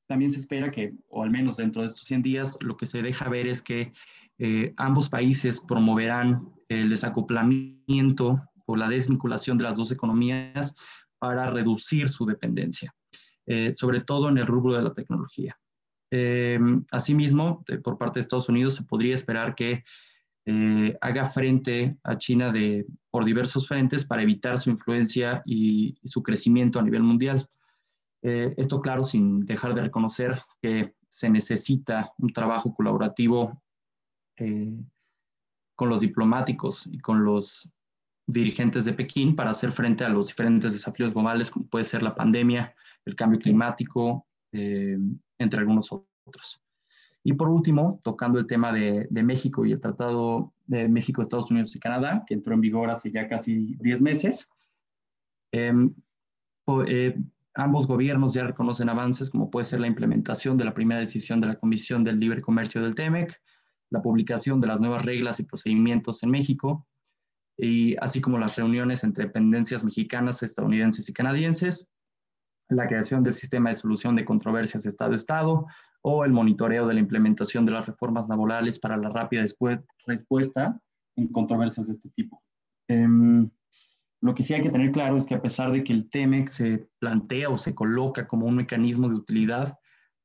también 0.07 0.31
se 0.31 0.39
espera 0.39 0.71
que, 0.71 0.95
o 1.07 1.23
al 1.23 1.31
menos 1.31 1.57
dentro 1.57 1.81
de 1.81 1.89
estos 1.89 2.05
100 2.05 2.21
días, 2.21 2.57
lo 2.61 2.77
que 2.77 2.85
se 2.85 3.01
deja 3.01 3.29
ver 3.29 3.47
es 3.47 3.61
que 3.61 3.93
eh, 4.37 4.73
ambos 4.77 5.09
países 5.09 5.61
promoverán 5.61 6.49
el 6.69 6.89
desacoplamiento 6.89 8.41
o 8.69 8.75
la 8.75 8.87
desvinculación 8.87 9.57
de 9.57 9.63
las 9.63 9.77
dos 9.77 9.91
economías 9.91 10.75
para 11.17 11.49
reducir 11.49 12.07
su 12.07 12.23
dependencia, 12.27 12.95
eh, 13.47 13.73
sobre 13.73 14.01
todo 14.01 14.29
en 14.29 14.37
el 14.37 14.45
rubro 14.45 14.75
de 14.75 14.83
la 14.83 14.93
tecnología. 14.93 15.59
Eh, 16.11 16.59
asimismo, 16.91 17.65
por 17.83 17.97
parte 17.97 18.19
de 18.19 18.21
Estados 18.21 18.47
Unidos 18.47 18.75
se 18.75 18.83
podría 18.83 19.15
esperar 19.15 19.55
que 19.55 19.83
eh, 20.45 20.97
haga 21.01 21.31
frente 21.31 21.97
a 22.03 22.15
China 22.19 22.51
de, 22.51 22.85
por 23.09 23.25
diversos 23.25 23.67
frentes 23.67 24.05
para 24.05 24.21
evitar 24.21 24.59
su 24.59 24.69
influencia 24.69 25.41
y, 25.45 25.97
su 26.03 26.21
crecimiento 26.21 26.79
a 26.79 26.83
nivel 26.83 27.01
mundial. 27.01 27.47
esto, 28.21 28.81
claro, 28.81 29.03
sin 29.03 29.45
dejar 29.45 29.73
de 29.73 29.83
reconocer 29.83 30.37
que 30.61 30.93
se 31.09 31.29
necesita 31.29 32.11
un 32.17 32.33
trabajo 32.33 32.75
colaborativo 32.75 33.63
con 35.75 35.89
los 35.89 36.01
diplomáticos 36.01 36.85
y 36.87 36.99
con 36.99 37.23
los 37.23 37.69
dirigentes 38.31 38.85
de 38.85 38.93
Pekín 38.93 39.35
para 39.35 39.49
hacer 39.49 39.71
frente 39.71 40.03
a 40.03 40.09
los 40.09 40.27
diferentes 40.27 40.71
desafíos 40.73 41.13
globales, 41.13 41.49
como 41.49 41.67
puede 41.67 41.85
ser 41.85 42.03
la 42.03 42.13
pandemia, 42.13 42.75
el 43.05 43.15
cambio 43.15 43.39
climático, 43.39 44.27
eh, 44.51 44.97
entre 45.39 45.59
algunos 45.59 45.91
otros. 45.91 46.61
Y 47.23 47.33
por 47.33 47.49
último, 47.49 47.99
tocando 48.03 48.37
el 48.37 48.45
tema 48.45 48.71
de, 48.71 49.07
México 49.23 49.65
y 49.65 49.71
el 49.71 49.81
Tratado 49.81 50.53
de 50.67 50.87
México, 50.87 51.21
Estados 51.21 51.49
Unidos 51.49 51.75
y 51.75 51.79
Canadá, 51.79 52.23
que 52.27 52.35
entró 52.35 52.53
en 52.53 52.61
vigor 52.61 52.91
hace 52.91 53.11
ya 53.11 53.27
casi 53.27 53.75
10 53.79 54.01
meses, 54.01 54.49
em, 55.51 55.93
eh, 56.87 57.17
ambos 57.55 57.87
gobiernos 57.87 58.35
ya 58.35 58.43
reconocen 58.43 58.89
avances, 58.89 59.31
como 59.31 59.49
puede 59.49 59.65
ser 59.65 59.79
la 59.79 59.87
implementación 59.87 60.55
de 60.55 60.65
la 60.65 60.75
primera 60.75 60.99
decisión 60.99 61.41
de 61.41 61.47
la 61.47 61.55
Comisión 61.55 62.03
del 62.03 62.19
Libre 62.19 62.41
Comercio 62.41 62.83
del 62.83 62.93
TEMEC, 62.93 63.41
la 63.89 64.03
publicación 64.03 64.61
de 64.61 64.67
las 64.67 64.79
nuevas 64.79 65.03
reglas 65.03 65.39
y 65.39 65.43
procedimientos 65.43 66.21
en 66.21 66.29
México, 66.29 66.85
y 67.61 67.97
así 67.97 68.21
como 68.21 68.39
las 68.39 68.55
reuniones 68.55 69.03
entre 69.03 69.25
dependencias 69.25 69.83
mexicanas, 69.83 70.43
estadounidenses 70.43 71.09
y 71.09 71.13
canadienses, 71.13 71.91
la 72.69 72.87
creación 72.87 73.21
del 73.21 73.33
sistema 73.33 73.69
de 73.69 73.75
solución 73.75 74.15
de 74.15 74.23
controversias 74.23 74.85
Estado-Estado 74.85 75.65
o 76.01 76.23
el 76.23 76.31
monitoreo 76.31 76.87
de 76.87 76.93
la 76.93 76.99
implementación 77.01 77.65
de 77.65 77.73
las 77.73 77.85
reformas 77.85 78.29
laborales 78.29 78.79
para 78.79 78.95
la 78.95 79.09
rápida 79.09 79.43
respuesta 80.05 80.79
en 81.17 81.27
controversias 81.27 81.87
de 81.87 81.93
este 81.93 82.09
tipo. 82.09 82.41
Em, 82.87 83.49
lo 84.21 84.33
que 84.33 84.43
sí 84.43 84.53
hay 84.53 84.61
que 84.61 84.69
tener 84.69 84.91
claro 84.91 85.17
es 85.17 85.25
que 85.25 85.35
a 85.35 85.41
pesar 85.41 85.71
de 85.71 85.83
que 85.83 85.91
el 85.91 86.09
TEMEC 86.09 86.47
se 86.47 86.87
plantea 86.99 87.49
o 87.49 87.57
se 87.57 87.75
coloca 87.75 88.27
como 88.27 88.45
un 88.45 88.55
mecanismo 88.55 89.09
de 89.09 89.15
utilidad 89.15 89.77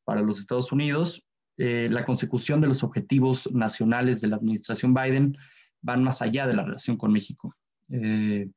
para 0.04 0.22
los 0.22 0.38
Estados 0.38 0.70
Unidos, 0.70 1.26
eh, 1.56 1.88
la 1.90 2.04
consecución 2.04 2.60
de 2.60 2.68
los 2.68 2.84
objetivos 2.84 3.50
nacionales 3.52 4.20
de 4.20 4.28
la 4.28 4.36
administración 4.36 4.94
Biden 4.94 5.36
van 5.84 6.02
más 6.02 6.22
allá 6.22 6.46
de 6.46 6.54
la 6.54 6.64
relación 6.64 6.96
con 6.96 7.12
México. 7.12 7.54
Eh, 7.90 8.48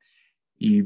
y 0.56 0.82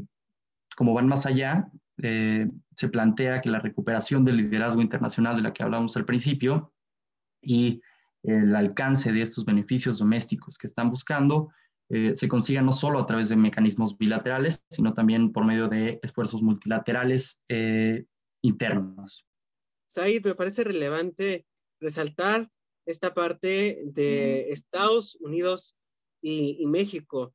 como 0.76 0.92
van 0.92 1.07
más 1.07 1.24
allá, 1.24 1.70
eh, 2.02 2.48
se 2.74 2.88
plantea 2.88 3.40
que 3.40 3.48
la 3.48 3.61
recuperación 3.61 4.24
del 4.24 4.38
liderazgo 4.38 4.83
internacional 4.83 5.37
de 5.37 5.42
la 5.42 5.52
que 5.52 5.62
hablamos 5.62 5.96
al 5.96 6.05
principio 6.05 6.72
y 7.40 7.81
el 8.24 8.55
alcance 8.55 9.12
de 9.12 9.22
estos 9.22 9.44
beneficios 9.44 9.98
domésticos 9.98 10.59
que 10.59 10.66
están 10.66 10.90
buscando 10.90 11.50
eh, 11.88 12.14
se 12.14 12.28
consiga 12.28 12.62
no 12.62 12.72
solo 12.72 12.98
a 12.98 13.07
través 13.07 13.28
de 13.28 13.37
mecanismos 13.37 13.96
bilaterales, 13.96 14.64
sino 14.70 14.94
también 14.94 15.33
por 15.33 15.44
medio 15.44 15.68
de 15.68 16.00
esfuerzos 16.02 16.42
multilaterales 16.42 17.42
internos. 18.42 19.26
Said, 19.88 20.24
me 20.24 20.35
parece 20.35 20.64
relevante 20.64 21.46
resaltar 21.81 22.50
esta 22.87 23.12
parte 23.14 23.83
de 23.85 24.50
Estados 24.50 25.16
Unidos 25.20 25.76
y, 26.22 26.64
México. 26.66 27.35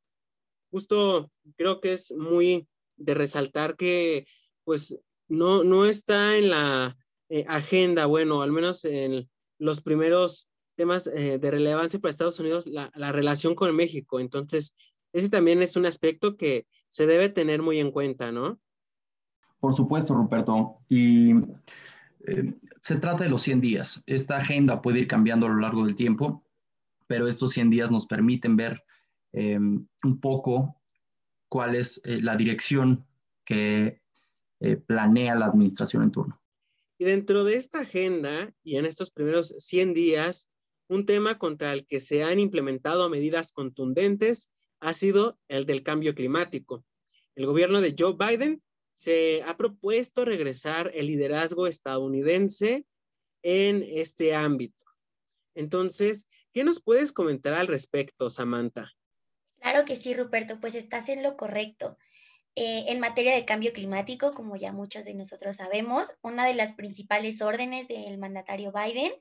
Justo 0.72 1.30
creo 1.56 1.80
que 1.82 1.94
es 1.94 2.12
muy 2.12 2.68
de 2.96 3.14
resaltar 3.14 3.76
que 3.76 4.26
pues 4.64 4.98
no, 5.28 5.64
no 5.64 5.86
está 5.86 6.38
en 6.38 6.50
la 6.50 6.98
eh, 7.30 7.46
agenda, 7.48 8.06
bueno, 8.06 8.42
al 8.42 8.52
menos 8.52 8.84
en 8.86 9.30
los 9.60 9.82
primeros 9.82 10.48
temas 10.76 11.08
eh, 11.08 11.38
de 11.38 11.52
relevancia 11.52 12.00
para 12.00 12.12
Estados 12.12 12.40
Unidos, 12.40 12.66
la, 12.68 12.92
la, 12.96 13.12
relación 13.12 13.56
con 13.56 13.76
México. 13.76 14.20
Entonces, 14.20 14.74
ese 15.14 15.30
también 15.30 15.62
es 15.62 15.76
un 15.76 15.86
aspecto 15.86 16.38
que 16.38 16.66
se 16.90 17.08
debe 17.08 17.30
tener 17.30 17.62
muy 17.62 17.80
en 17.80 17.92
cuenta, 17.92 18.32
¿no? 18.32 18.60
Por 19.60 19.74
supuesto, 19.74 20.14
Ruperto. 20.14 20.78
Y 20.88 21.32
eh, 22.28 22.54
se 22.82 22.96
trata 22.98 23.24
de 23.24 23.30
los 23.30 23.42
100 23.42 23.62
días. 23.62 24.04
Esta 24.06 24.38
agenda 24.38 24.82
puede 24.82 25.00
ir 25.00 25.08
cambiando 25.08 25.48
a 25.48 25.50
lo 25.50 25.60
largo 25.60 25.86
del 25.86 25.96
tiempo 25.96 26.44
pero 27.08 27.28
estos 27.28 27.54
100 27.54 27.70
días 27.70 27.92
nos 27.92 28.06
permiten 28.06 28.56
ver 28.56 28.84
eh, 29.34 29.58
un 29.58 30.20
poco 30.22 30.82
cuál 31.50 31.76
es 31.76 32.02
eh, 32.04 32.22
la 32.22 32.36
dirección 32.36 33.06
que 33.46 34.02
eh, 34.60 34.76
planea 34.76 35.36
la 35.36 35.46
administración 35.46 36.04
en 36.04 36.12
turno. 36.12 36.42
Y 36.98 37.06
dentro 37.06 37.44
de 37.44 37.56
esta 37.56 37.82
agenda 37.82 38.54
y 38.64 38.78
en 38.78 38.86
estos 38.86 39.12
primeros 39.12 39.54
100 39.58 39.94
días, 39.94 40.50
un 40.90 41.06
tema 41.06 41.38
contra 41.38 41.74
el 41.74 41.86
que 41.86 42.00
se 42.00 42.24
han 42.24 42.40
implementado 42.40 43.10
medidas 43.10 43.52
contundentes 43.52 44.52
ha 44.80 44.94
sido 44.94 45.40
el 45.48 45.66
del 45.66 45.84
cambio 45.84 46.16
climático. 46.16 46.84
El 47.36 47.46
gobierno 47.46 47.82
de 47.82 47.96
Joe 47.98 48.16
Biden 48.18 48.62
se 48.94 49.44
ha 49.44 49.56
propuesto 49.58 50.26
regresar 50.26 50.92
el 50.96 51.08
liderazgo 51.08 51.68
estadounidense 51.68 52.86
en 53.44 53.84
este 53.88 54.34
ámbito. 54.34 54.86
Entonces, 55.54 56.28
¿Qué 56.58 56.64
nos 56.64 56.82
puedes 56.82 57.12
comentar 57.12 57.54
al 57.54 57.68
respecto, 57.68 58.32
Samantha? 58.32 58.92
Claro 59.60 59.86
que 59.86 59.96
sí, 59.96 60.16
Ruperto, 60.16 60.60
pues 60.60 60.74
estás 60.74 61.08
en 61.08 61.22
lo 61.22 61.38
correcto. 61.38 62.00
Eh, 62.56 62.86
en 62.88 63.00
materia 63.00 63.36
de 63.36 63.46
cambio 63.46 63.74
climático, 63.74 64.32
como 64.32 64.56
ya 64.56 64.72
muchos 64.72 65.06
de 65.06 65.14
nosotros 65.14 65.58
sabemos, 65.58 66.16
una 66.24 66.48
de 66.48 66.56
las 66.56 66.74
principales 66.74 67.44
órdenes 67.44 67.88
del 67.88 68.18
mandatario 68.18 68.72
Biden 68.72 69.12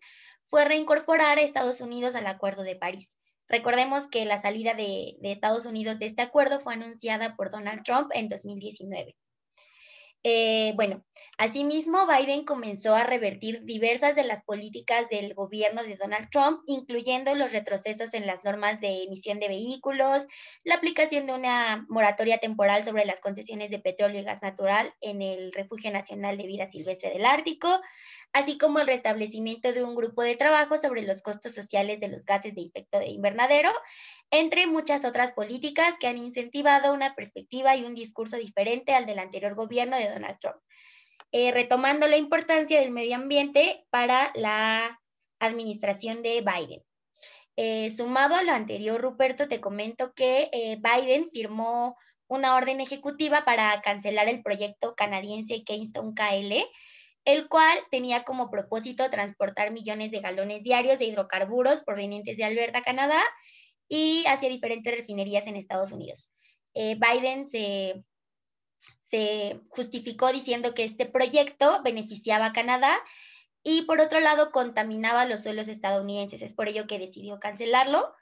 fue 0.45 0.65
reincorporar 0.65 1.37
a 1.37 1.43
Estados 1.43 1.83
Unidos 1.83 2.15
al 2.15 2.27
Acuerdo 2.27 2.63
de 2.63 2.77
París. 2.77 3.15
Recordemos 3.49 4.07
que 4.07 4.25
la 4.25 4.39
salida 4.39 4.73
de, 4.73 5.19
de 5.21 5.33
Estados 5.33 5.67
Unidos 5.67 5.99
de 5.99 6.07
este 6.07 6.23
acuerdo 6.23 6.61
fue 6.61 6.73
anunciada 6.73 7.37
por 7.37 7.51
Donald 7.51 7.83
Trump 7.83 8.13
en 8.15 8.31
2019. 8.31 9.15
Eh, 10.23 10.73
bueno, 10.75 11.05
asimismo, 11.39 12.07
Biden 12.07 12.45
comenzó 12.45 12.95
a 12.95 13.05
revertir 13.05 13.63
diversas 13.65 14.17
de 14.17 14.25
las 14.25 14.43
políticas 14.43 15.09
del 15.09 15.35
gobierno 15.35 15.85
de 15.85 15.97
Donald 15.97 16.29
Trump, 16.31 16.63
incluyendo 16.67 17.35
los 17.35 17.53
retrocesos 17.53 18.13
en 18.13 18.27
las 18.27 18.43
normas 18.45 18.81
de 18.81 19.05
emisión 19.05 19.39
de 19.39 19.49
vehículos, 19.49 20.27
la 20.65 20.75
aplicación 20.75 21.27
de 21.27 21.35
una 21.35 21.87
moratoria 21.89 22.39
temporal 22.39 22.83
sobre 22.83 23.05
las 23.05 23.21
concesiones 23.21 23.71
de 23.71 23.79
petróleo 23.79 24.21
y 24.21 24.25
gas 24.25 24.43
natural 24.43 24.93
en 25.01 25.23
el 25.23 25.53
Refugio 25.53 25.93
Nacional 25.93 26.37
de 26.39 26.47
Vida 26.47 26.69
Silvestre 26.69 27.11
del 27.11 27.25
Ártico, 27.25 27.69
así 28.37 28.59
como 28.59 28.81
el 28.81 28.87
restablecimiento 28.87 29.73
de 29.73 29.83
un 29.83 29.95
grupo 29.95 30.21
de 30.21 30.37
trabajo 30.37 30.77
sobre 30.77 31.05
los 31.05 31.23
costos 31.23 31.55
sociales 31.55 32.01
de 32.01 32.09
los 32.09 32.27
gases 32.27 32.55
de 32.55 32.65
efecto 32.65 32.99
de 32.99 33.07
invernadero, 33.07 33.71
entre 34.31 34.67
muchas 34.67 35.07
otras 35.07 35.33
políticas 35.33 35.95
que 35.99 36.07
han 36.07 36.19
incentivado 36.19 36.93
una 36.93 37.15
perspectiva 37.15 37.75
y 37.77 37.85
un 37.85 37.95
discurso 37.95 38.37
diferente 38.37 38.93
al 38.93 39.07
del 39.07 39.21
anterior 39.21 39.55
gobierno 39.55 39.97
de 39.97 40.11
Donald 40.11 40.39
Trump, 40.39 40.59
eh, 41.33 41.51
retomando 41.51 42.07
la 42.09 42.19
importancia 42.19 42.79
del 42.79 42.91
medio 42.91 43.17
ambiente 43.17 43.87
para 43.89 44.31
la 44.35 45.01
administración 45.39 46.23
de 46.23 46.43
Biden. 46.43 46.83
Eh, 47.57 47.91
sumado 47.91 48.35
a 48.35 48.43
lo 48.43 48.53
anterior, 48.53 49.01
Ruperto, 49.01 49.49
te 49.49 49.63
comento 49.63 50.13
que 50.13 50.51
eh, 50.53 50.77
Biden 50.77 51.31
firmó 51.33 51.97
una 52.29 52.55
orden 52.55 52.83
ejecutiva 52.83 53.47
para 53.47 53.81
cancelar 53.81 54.29
el 54.29 54.43
proyecto 54.43 54.95
canadiense 54.95 55.65
Keystone 55.65 56.13
KL, 56.15 56.67
el 57.27 57.49
cual 57.49 57.77
tenía 57.91 58.23
como 58.23 58.51
propósito 58.51 59.11
transportar 59.11 59.73
millones 59.73 60.13
de 60.13 60.21
galones 60.21 60.63
diarios 60.63 60.99
de 60.99 61.07
hidrocarburos 61.07 61.83
provenientes 61.83 62.37
de 62.37 62.45
Alberta, 62.45 62.83
Canadá, 62.83 63.21
y 63.89 64.25
hacia 64.27 64.49
diferentes 64.49 64.97
refinerías 64.97 65.47
en 65.47 65.57
Estados 65.57 65.91
Unidos. 65.93 66.33
Eh, 66.75 66.97
Biden 66.97 67.47
se, 67.47 68.05
se 69.01 69.61
justificó 69.71 70.33
diciendo 70.33 70.73
que 70.73 70.85
este 70.85 71.05
proyecto 71.05 71.83
beneficiaba 71.83 72.47
a 72.47 72.53
Canadá 72.53 72.97
y 73.65 73.83
por 73.83 74.01
otro 74.01 74.21
lado 74.21 74.53
contaminaba 74.53 75.25
los 75.25 75.43
suelos 75.43 75.67
estadounidenses. 75.67 76.43
Es 76.43 76.55
por 76.55 76.69
ello 76.69 76.87
que 76.87 77.01
decidió 77.01 77.41
cancelarlo. 77.41 78.15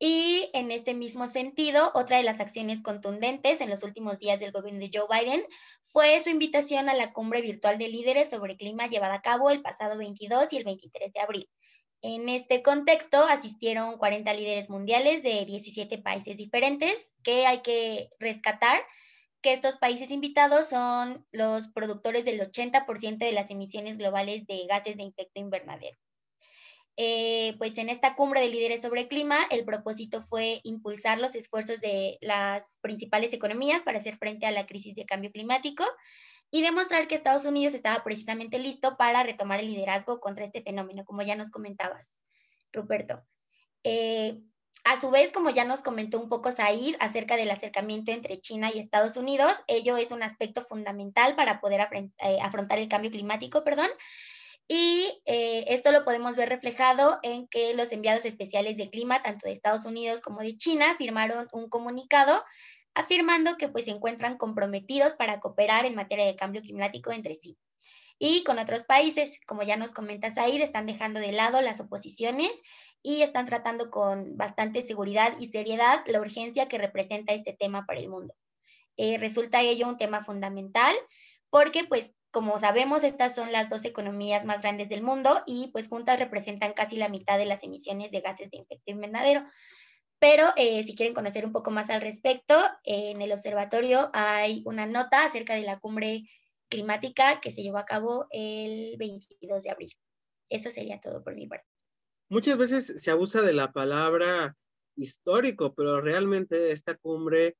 Y 0.00 0.48
en 0.54 0.70
este 0.70 0.94
mismo 0.94 1.26
sentido, 1.26 1.90
otra 1.94 2.18
de 2.18 2.22
las 2.22 2.38
acciones 2.38 2.82
contundentes 2.82 3.60
en 3.60 3.68
los 3.68 3.82
últimos 3.82 4.18
días 4.18 4.38
del 4.38 4.52
gobierno 4.52 4.80
de 4.80 4.90
Joe 4.92 5.08
Biden 5.10 5.42
fue 5.82 6.20
su 6.20 6.30
invitación 6.30 6.88
a 6.88 6.94
la 6.94 7.12
cumbre 7.12 7.42
virtual 7.42 7.78
de 7.78 7.88
líderes 7.88 8.30
sobre 8.30 8.56
clima 8.56 8.86
llevada 8.86 9.14
a 9.14 9.22
cabo 9.22 9.50
el 9.50 9.60
pasado 9.60 9.98
22 9.98 10.52
y 10.52 10.58
el 10.58 10.64
23 10.64 11.12
de 11.12 11.20
abril. 11.20 11.48
En 12.00 12.28
este 12.28 12.62
contexto 12.62 13.18
asistieron 13.24 13.98
40 13.98 14.32
líderes 14.34 14.70
mundiales 14.70 15.24
de 15.24 15.44
17 15.44 15.98
países 15.98 16.36
diferentes 16.36 17.16
que 17.24 17.46
hay 17.46 17.60
que 17.62 18.08
rescatar 18.20 18.80
que 19.40 19.52
estos 19.52 19.78
países 19.78 20.12
invitados 20.12 20.68
son 20.68 21.26
los 21.32 21.68
productores 21.68 22.24
del 22.24 22.40
80% 22.40 23.18
de 23.18 23.32
las 23.32 23.50
emisiones 23.50 23.98
globales 23.98 24.46
de 24.46 24.64
gases 24.66 24.96
de 24.96 25.06
efecto 25.06 25.40
invernadero. 25.40 25.98
Eh, 27.00 27.54
pues 27.58 27.78
en 27.78 27.90
esta 27.90 28.16
cumbre 28.16 28.40
de 28.40 28.48
líderes 28.48 28.80
sobre 28.80 29.06
clima, 29.06 29.46
el 29.52 29.64
propósito 29.64 30.20
fue 30.20 30.60
impulsar 30.64 31.20
los 31.20 31.36
esfuerzos 31.36 31.80
de 31.80 32.18
las 32.20 32.78
principales 32.80 33.32
economías 33.32 33.84
para 33.84 33.98
hacer 33.98 34.18
frente 34.18 34.46
a 34.46 34.50
la 34.50 34.66
crisis 34.66 34.96
de 34.96 35.06
cambio 35.06 35.30
climático 35.30 35.84
y 36.50 36.60
demostrar 36.60 37.06
que 37.06 37.14
Estados 37.14 37.44
Unidos 37.44 37.74
estaba 37.74 38.02
precisamente 38.02 38.58
listo 38.58 38.96
para 38.96 39.22
retomar 39.22 39.60
el 39.60 39.68
liderazgo 39.68 40.18
contra 40.18 40.44
este 40.44 40.60
fenómeno, 40.60 41.04
como 41.04 41.22
ya 41.22 41.36
nos 41.36 41.50
comentabas, 41.50 42.24
Ruperto. 42.72 43.22
Eh, 43.84 44.40
a 44.84 45.00
su 45.00 45.12
vez, 45.12 45.30
como 45.30 45.50
ya 45.50 45.64
nos 45.64 45.82
comentó 45.82 46.20
un 46.20 46.28
poco 46.28 46.50
Said 46.50 46.96
acerca 46.98 47.36
del 47.36 47.52
acercamiento 47.52 48.10
entre 48.10 48.40
China 48.40 48.72
y 48.74 48.80
Estados 48.80 49.16
Unidos, 49.16 49.56
ello 49.68 49.96
es 49.96 50.10
un 50.10 50.24
aspecto 50.24 50.62
fundamental 50.62 51.36
para 51.36 51.60
poder 51.60 51.86
eh, 51.92 52.38
afrontar 52.42 52.80
el 52.80 52.88
cambio 52.88 53.12
climático, 53.12 53.62
perdón, 53.62 53.88
y 54.68 55.22
eh, 55.24 55.64
esto 55.68 55.90
lo 55.92 56.04
podemos 56.04 56.36
ver 56.36 56.50
reflejado 56.50 57.18
en 57.22 57.48
que 57.48 57.72
los 57.72 57.90
enviados 57.90 58.26
especiales 58.26 58.76
de 58.76 58.90
clima, 58.90 59.22
tanto 59.22 59.46
de 59.46 59.54
Estados 59.54 59.86
Unidos 59.86 60.20
como 60.20 60.40
de 60.40 60.58
China, 60.58 60.94
firmaron 60.98 61.48
un 61.52 61.70
comunicado 61.70 62.44
afirmando 62.94 63.56
que 63.56 63.68
pues 63.68 63.86
se 63.86 63.92
encuentran 63.92 64.36
comprometidos 64.36 65.14
para 65.14 65.40
cooperar 65.40 65.86
en 65.86 65.94
materia 65.94 66.26
de 66.26 66.36
cambio 66.36 66.60
climático 66.60 67.12
entre 67.12 67.34
sí. 67.34 67.56
Y 68.18 68.44
con 68.44 68.58
otros 68.58 68.84
países, 68.84 69.38
como 69.46 69.62
ya 69.62 69.76
nos 69.76 69.92
comentas 69.92 70.36
ahí, 70.36 70.60
están 70.60 70.86
dejando 70.86 71.18
de 71.18 71.32
lado 71.32 71.62
las 71.62 71.80
oposiciones 71.80 72.60
y 73.02 73.22
están 73.22 73.46
tratando 73.46 73.90
con 73.90 74.36
bastante 74.36 74.82
seguridad 74.82 75.34
y 75.38 75.46
seriedad 75.46 76.02
la 76.06 76.20
urgencia 76.20 76.68
que 76.68 76.76
representa 76.76 77.32
este 77.32 77.54
tema 77.54 77.86
para 77.86 78.00
el 78.00 78.08
mundo. 78.08 78.34
Eh, 78.98 79.16
resulta 79.16 79.62
ello 79.62 79.88
un 79.88 79.96
tema 79.96 80.24
fundamental 80.24 80.94
porque 81.48 81.84
pues 81.84 82.12
como 82.30 82.58
sabemos, 82.58 83.04
estas 83.04 83.34
son 83.34 83.52
las 83.52 83.68
dos 83.68 83.84
economías 83.84 84.44
más 84.44 84.62
grandes 84.62 84.88
del 84.88 85.02
mundo 85.02 85.42
y 85.46 85.70
pues 85.72 85.88
juntas 85.88 86.18
representan 86.18 86.74
casi 86.74 86.96
la 86.96 87.08
mitad 87.08 87.38
de 87.38 87.46
las 87.46 87.62
emisiones 87.62 88.10
de 88.10 88.20
gases 88.20 88.50
de 88.50 88.58
efecto 88.58 88.90
invernadero. 88.90 89.44
Pero 90.18 90.44
eh, 90.56 90.82
si 90.82 90.94
quieren 90.94 91.14
conocer 91.14 91.46
un 91.46 91.52
poco 91.52 91.70
más 91.70 91.90
al 91.90 92.00
respecto, 92.00 92.54
en 92.84 93.22
el 93.22 93.32
observatorio 93.32 94.10
hay 94.12 94.62
una 94.66 94.86
nota 94.86 95.24
acerca 95.24 95.54
de 95.54 95.62
la 95.62 95.78
cumbre 95.78 96.28
climática 96.68 97.40
que 97.40 97.52
se 97.52 97.62
llevó 97.62 97.78
a 97.78 97.86
cabo 97.86 98.26
el 98.30 98.96
22 98.98 99.62
de 99.62 99.70
abril. 99.70 99.92
Eso 100.50 100.70
sería 100.70 101.00
todo 101.00 101.22
por 101.22 101.34
mi 101.34 101.46
parte. 101.46 101.66
Muchas 102.28 102.58
veces 102.58 102.94
se 102.96 103.10
abusa 103.10 103.42
de 103.42 103.52
la 103.52 103.72
palabra 103.72 104.56
histórico, 104.96 105.72
pero 105.74 106.00
realmente 106.00 106.72
esta 106.72 106.96
cumbre 106.96 107.56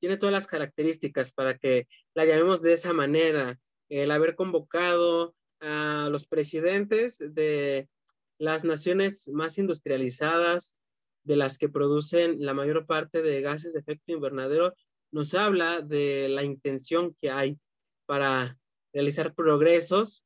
tiene 0.00 0.16
todas 0.16 0.32
las 0.32 0.46
características 0.46 1.32
para 1.32 1.56
que 1.56 1.86
la 2.14 2.24
llamemos 2.24 2.60
de 2.60 2.74
esa 2.74 2.92
manera. 2.92 3.58
El 3.92 4.10
haber 4.10 4.36
convocado 4.36 5.34
a 5.60 6.08
los 6.10 6.26
presidentes 6.26 7.18
de 7.18 7.90
las 8.38 8.64
naciones 8.64 9.28
más 9.28 9.58
industrializadas, 9.58 10.78
de 11.24 11.36
las 11.36 11.58
que 11.58 11.68
producen 11.68 12.42
la 12.42 12.54
mayor 12.54 12.86
parte 12.86 13.20
de 13.20 13.42
gases 13.42 13.74
de 13.74 13.80
efecto 13.80 14.10
invernadero, 14.10 14.74
nos 15.10 15.34
habla 15.34 15.82
de 15.82 16.30
la 16.30 16.42
intención 16.42 17.14
que 17.20 17.30
hay 17.30 17.58
para 18.06 18.58
realizar 18.94 19.34
progresos 19.34 20.24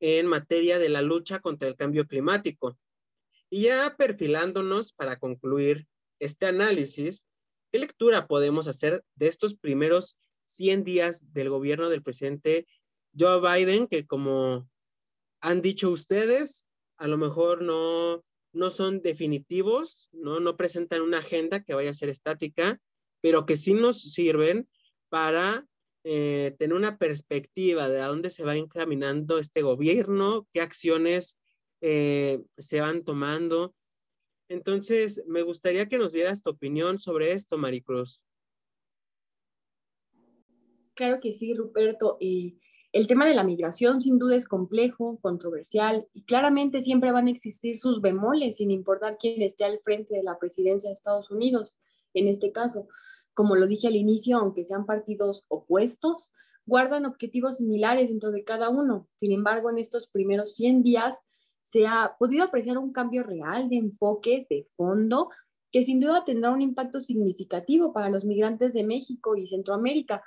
en 0.00 0.26
materia 0.26 0.80
de 0.80 0.88
la 0.88 1.00
lucha 1.00 1.38
contra 1.38 1.68
el 1.68 1.76
cambio 1.76 2.08
climático. 2.08 2.76
Y 3.50 3.66
ya 3.66 3.94
perfilándonos 3.96 4.92
para 4.94 5.16
concluir 5.16 5.86
este 6.18 6.46
análisis, 6.46 7.24
¿qué 7.70 7.78
lectura 7.78 8.26
podemos 8.26 8.66
hacer 8.66 9.04
de 9.14 9.28
estos 9.28 9.54
primeros 9.54 10.18
100 10.50 10.82
días 10.82 11.32
del 11.32 11.48
gobierno 11.48 11.88
del 11.88 12.02
presidente 12.02 12.66
Joe 13.18 13.40
Biden, 13.40 13.86
que 13.86 14.06
como 14.06 14.68
han 15.40 15.62
dicho 15.62 15.90
ustedes, 15.90 16.66
a 16.96 17.06
lo 17.08 17.18
mejor 17.18 17.62
no, 17.62 18.24
no 18.52 18.70
son 18.70 19.02
definitivos, 19.02 20.08
¿no? 20.12 20.40
no 20.40 20.56
presentan 20.56 21.02
una 21.02 21.18
agenda 21.18 21.62
que 21.62 21.74
vaya 21.74 21.90
a 21.90 21.94
ser 21.94 22.08
estática, 22.08 22.80
pero 23.20 23.46
que 23.46 23.56
sí 23.56 23.74
nos 23.74 24.02
sirven 24.02 24.68
para 25.08 25.66
eh, 26.04 26.54
tener 26.58 26.76
una 26.76 26.98
perspectiva 26.98 27.88
de 27.88 28.00
a 28.00 28.06
dónde 28.06 28.30
se 28.30 28.44
va 28.44 28.56
encaminando 28.56 29.38
este 29.38 29.62
gobierno, 29.62 30.46
qué 30.52 30.60
acciones 30.60 31.38
eh, 31.80 32.42
se 32.56 32.80
van 32.80 33.04
tomando. 33.04 33.74
Entonces, 34.48 35.22
me 35.26 35.42
gustaría 35.42 35.86
que 35.88 35.98
nos 35.98 36.12
dieras 36.12 36.42
tu 36.42 36.50
opinión 36.50 36.98
sobre 36.98 37.32
esto, 37.32 37.56
Maricruz. 37.56 38.24
Claro 40.94 41.20
que 41.20 41.32
sí, 41.32 41.54
Ruperto. 41.54 42.16
Y 42.20 42.58
el 42.92 43.06
tema 43.06 43.26
de 43.26 43.34
la 43.34 43.44
migración 43.44 44.00
sin 44.00 44.18
duda 44.18 44.36
es 44.36 44.48
complejo, 44.48 45.18
controversial 45.20 46.08
y 46.12 46.24
claramente 46.24 46.82
siempre 46.82 47.12
van 47.12 47.28
a 47.28 47.30
existir 47.30 47.78
sus 47.78 48.00
bemoles 48.00 48.56
sin 48.56 48.70
importar 48.70 49.16
quién 49.18 49.42
esté 49.42 49.64
al 49.64 49.78
frente 49.80 50.16
de 50.16 50.24
la 50.24 50.38
presidencia 50.38 50.90
de 50.90 50.94
Estados 50.94 51.30
Unidos, 51.30 51.78
en 52.14 52.26
este 52.26 52.50
caso. 52.50 52.88
Como 53.32 53.54
lo 53.54 53.66
dije 53.66 53.86
al 53.86 53.94
inicio, 53.94 54.38
aunque 54.38 54.64
sean 54.64 54.86
partidos 54.86 55.44
opuestos, 55.48 56.32
guardan 56.66 57.06
objetivos 57.06 57.58
similares 57.58 58.08
dentro 58.08 58.32
de 58.32 58.44
cada 58.44 58.68
uno. 58.68 59.08
Sin 59.16 59.32
embargo, 59.32 59.70
en 59.70 59.78
estos 59.78 60.08
primeros 60.08 60.54
100 60.54 60.82
días 60.82 61.20
se 61.62 61.86
ha 61.86 62.16
podido 62.18 62.44
apreciar 62.44 62.78
un 62.78 62.92
cambio 62.92 63.22
real 63.22 63.68
de 63.68 63.76
enfoque, 63.76 64.46
de 64.50 64.66
fondo, 64.76 65.30
que 65.70 65.84
sin 65.84 66.00
duda 66.00 66.24
tendrá 66.24 66.50
un 66.50 66.62
impacto 66.62 67.00
significativo 67.00 67.92
para 67.92 68.10
los 68.10 68.24
migrantes 68.24 68.72
de 68.72 68.82
México 68.82 69.36
y 69.36 69.46
Centroamérica, 69.46 70.24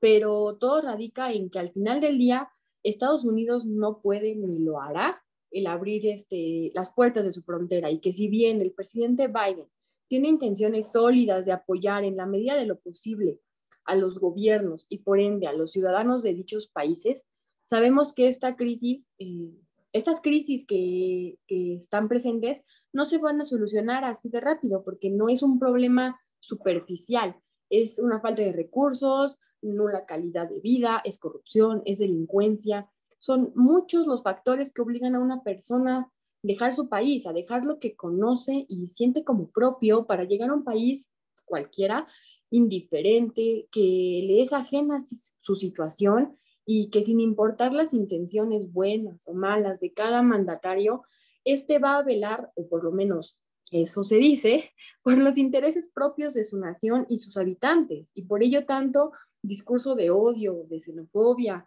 pero 0.00 0.56
todo 0.56 0.80
radica 0.80 1.32
en 1.32 1.50
que 1.50 1.58
al 1.58 1.72
final 1.72 2.00
del 2.00 2.18
día 2.18 2.48
Estados 2.82 3.24
Unidos 3.24 3.64
no 3.64 4.00
puede 4.00 4.34
ni 4.36 4.58
lo 4.58 4.80
hará 4.80 5.22
el 5.50 5.66
abrir 5.66 6.06
este, 6.06 6.70
las 6.74 6.92
puertas 6.92 7.24
de 7.24 7.32
su 7.32 7.42
frontera. 7.42 7.90
Y 7.90 8.00
que 8.00 8.12
si 8.12 8.28
bien 8.28 8.60
el 8.60 8.72
presidente 8.72 9.28
Biden 9.28 9.66
tiene 10.08 10.28
intenciones 10.28 10.92
sólidas 10.92 11.46
de 11.46 11.52
apoyar 11.52 12.04
en 12.04 12.16
la 12.16 12.26
medida 12.26 12.56
de 12.56 12.66
lo 12.66 12.78
posible 12.78 13.40
a 13.84 13.96
los 13.96 14.18
gobiernos 14.18 14.86
y 14.88 14.98
por 14.98 15.20
ende 15.20 15.46
a 15.46 15.52
los 15.52 15.72
ciudadanos 15.72 16.22
de 16.22 16.34
dichos 16.34 16.68
países, 16.68 17.24
sabemos 17.64 18.12
que 18.12 18.28
esta 18.28 18.56
crisis 18.56 19.08
eh, 19.18 19.52
estas 19.96 20.20
crisis 20.20 20.66
que, 20.66 21.38
están 21.48 22.08
presentes 22.08 22.64
no 22.92 23.06
se 23.06 23.18
van 23.18 23.40
a 23.40 23.44
solucionar 23.44 24.04
así 24.04 24.28
de 24.28 24.40
rápido 24.40 24.84
porque 24.84 25.08
no 25.08 25.28
es 25.28 25.42
un 25.42 25.58
problema 25.58 26.20
superficial, 26.40 27.36
es 27.70 27.98
una 27.98 28.20
falta 28.20 28.42
de 28.42 28.52
recursos, 28.52 29.38
nula 29.74 30.06
calidad 30.06 30.48
de 30.48 30.60
vida, 30.60 31.00
es 31.04 31.18
corrupción, 31.18 31.82
es 31.84 31.98
delincuencia. 31.98 32.88
Son 33.18 33.52
muchos 33.54 34.06
los 34.06 34.22
factores 34.22 34.72
que 34.72 34.82
obligan 34.82 35.14
a 35.14 35.20
una 35.20 35.42
persona 35.42 35.98
a 35.98 36.10
dejar 36.42 36.74
su 36.74 36.88
país, 36.88 37.26
a 37.26 37.32
dejar 37.32 37.64
lo 37.64 37.78
que 37.78 37.96
conoce 37.96 38.66
y 38.68 38.88
siente 38.88 39.24
como 39.24 39.50
propio 39.50 40.06
para 40.06 40.24
llegar 40.24 40.50
a 40.50 40.54
un 40.54 40.64
país 40.64 41.10
cualquiera, 41.44 42.06
indiferente, 42.50 43.68
que 43.72 44.22
le 44.24 44.42
es 44.42 44.52
ajena 44.52 45.00
su 45.40 45.56
situación 45.56 46.36
y 46.64 46.90
que 46.90 47.04
sin 47.04 47.20
importar 47.20 47.72
las 47.72 47.94
intenciones 47.94 48.72
buenas 48.72 49.26
o 49.28 49.34
malas 49.34 49.80
de 49.80 49.92
cada 49.92 50.22
mandatario, 50.22 51.02
este 51.44 51.78
va 51.78 51.96
a 51.96 52.02
velar, 52.02 52.50
o 52.56 52.68
por 52.68 52.82
lo 52.82 52.90
menos 52.90 53.38
eso 53.70 54.04
se 54.04 54.16
dice, 54.16 54.72
por 55.02 55.16
los 55.16 55.38
intereses 55.38 55.88
propios 55.88 56.34
de 56.34 56.44
su 56.44 56.58
nación 56.58 57.06
y 57.08 57.20
sus 57.20 57.36
habitantes, 57.36 58.08
y 58.14 58.22
por 58.22 58.42
ello 58.42 58.66
tanto 58.66 59.12
discurso 59.42 59.94
de 59.94 60.10
odio, 60.10 60.64
de 60.68 60.80
xenofobia. 60.80 61.66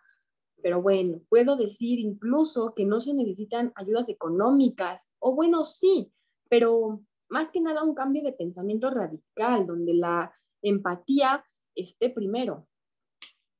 Pero 0.62 0.82
bueno, 0.82 1.22
puedo 1.30 1.56
decir 1.56 2.00
incluso 2.00 2.74
que 2.76 2.86
no 2.86 3.00
se 3.00 3.14
necesitan 3.14 3.72
ayudas 3.76 4.10
económicas, 4.10 5.12
o 5.20 5.34
bueno, 5.34 5.64
sí, 5.64 6.12
pero 6.50 7.02
más 7.30 7.52
que 7.52 7.62
nada 7.62 7.84
un 7.84 7.96
cambio 7.96 8.24
de 8.24 8.34
pensamiento 8.34 8.90
radical, 8.90 9.66
donde 9.66 9.94
la 9.94 10.34
empatía 10.62 11.46
esté 11.76 12.10
primero. 12.10 12.68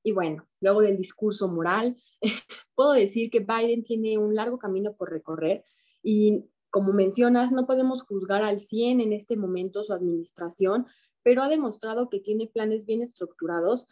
Y 0.04 0.12
bueno, 0.12 0.48
luego 0.60 0.82
del 0.82 0.98
discurso 0.98 1.48
moral, 1.48 1.98
puedo 2.76 2.92
decir 2.92 3.30
que 3.30 3.40
Biden 3.40 3.84
tiene 3.84 4.18
un 4.18 4.36
largo 4.36 4.58
camino 4.58 4.94
por 4.96 5.10
recorrer 5.10 5.64
y 6.04 6.46
como 6.72 6.94
mencionas, 6.94 7.52
no 7.52 7.66
podemos 7.66 8.04
juzgar 8.04 8.44
al 8.44 8.60
100 8.60 9.02
en 9.02 9.14
este 9.14 9.36
momento 9.36 9.84
su 9.84 9.94
administración, 9.94 10.86
pero 11.30 11.44
ha 11.44 11.48
demostrado 11.48 12.10
que 12.10 12.20
tiene 12.20 12.48
planes 12.48 12.88
bien 12.88 13.04
estructurados, 13.04 13.86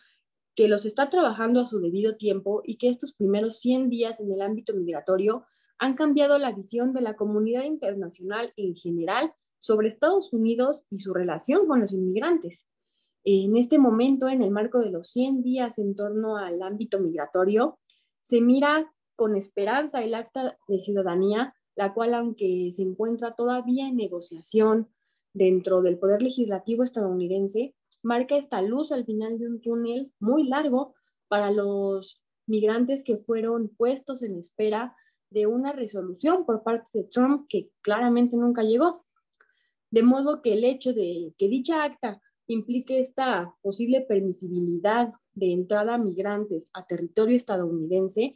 que 0.55 0.67
los 0.67 0.87
está 0.87 1.11
trabajando 1.11 1.59
a 1.59 1.67
su 1.67 1.79
debido 1.79 2.15
tiempo 2.15 2.63
y 2.65 2.79
que 2.79 2.89
estos 2.89 3.13
primeros 3.13 3.59
100 3.59 3.91
días 3.91 4.19
en 4.19 4.31
el 4.31 4.41
ámbito 4.41 4.73
migratorio 4.73 5.45
han 5.77 5.93
cambiado 5.93 6.39
la 6.39 6.51
visión 6.51 6.93
de 6.93 7.01
la 7.01 7.15
comunidad 7.15 7.65
internacional 7.65 8.53
en 8.55 8.75
general 8.75 9.35
sobre 9.59 9.87
Estados 9.87 10.33
Unidos 10.33 10.83
y 10.89 10.97
su 10.97 11.13
relación 11.13 11.67
con 11.67 11.79
los 11.79 11.93
inmigrantes. 11.93 12.65
En 13.23 13.55
este 13.55 13.77
momento, 13.77 14.27
en 14.29 14.41
el 14.41 14.49
marco 14.49 14.79
de 14.79 14.89
los 14.89 15.11
100 15.11 15.43
días 15.43 15.77
en 15.77 15.95
torno 15.95 16.37
al 16.37 16.63
ámbito 16.63 16.99
migratorio, 16.99 17.77
se 18.23 18.41
mira 18.41 18.91
con 19.15 19.35
esperanza 19.35 20.03
el 20.03 20.15
acta 20.15 20.57
de 20.67 20.79
ciudadanía, 20.79 21.53
la 21.75 21.93
cual, 21.93 22.15
aunque 22.15 22.71
se 22.73 22.81
encuentra 22.81 23.35
todavía 23.35 23.87
en 23.87 23.95
negociación 23.95 24.89
dentro 25.37 25.81
del 25.81 25.99
Poder 25.99 26.21
Legislativo 26.21 26.83
estadounidense, 26.83 27.75
marca 28.01 28.35
esta 28.35 28.61
luz 28.61 28.91
al 28.91 29.05
final 29.05 29.37
de 29.37 29.47
un 29.47 29.61
túnel 29.61 30.11
muy 30.19 30.47
largo 30.47 30.95
para 31.27 31.51
los 31.51 32.23
migrantes 32.47 33.03
que 33.03 33.17
fueron 33.17 33.69
puestos 33.69 34.23
en 34.23 34.37
espera 34.37 34.95
de 35.29 35.45
una 35.45 35.73
resolución 35.73 36.45
por 36.45 36.63
parte 36.63 36.87
de 36.93 37.03
Trump 37.03 37.45
que 37.49 37.69
claramente 37.81 38.35
nunca 38.37 38.63
llegó. 38.63 39.05
De 39.91 40.03
modo 40.03 40.41
que 40.41 40.53
el 40.53 40.63
hecho 40.63 40.93
de 40.93 41.33
que 41.37 41.47
dicha 41.47 41.83
acta 41.83 42.21
implique 42.47 42.99
esta 42.99 43.53
posible 43.61 44.01
permisibilidad 44.01 45.13
de 45.33 45.51
entrada 45.51 45.95
a 45.95 45.97
migrantes 45.97 46.69
a 46.73 46.85
territorio 46.85 47.35
estadounidense, 47.35 48.35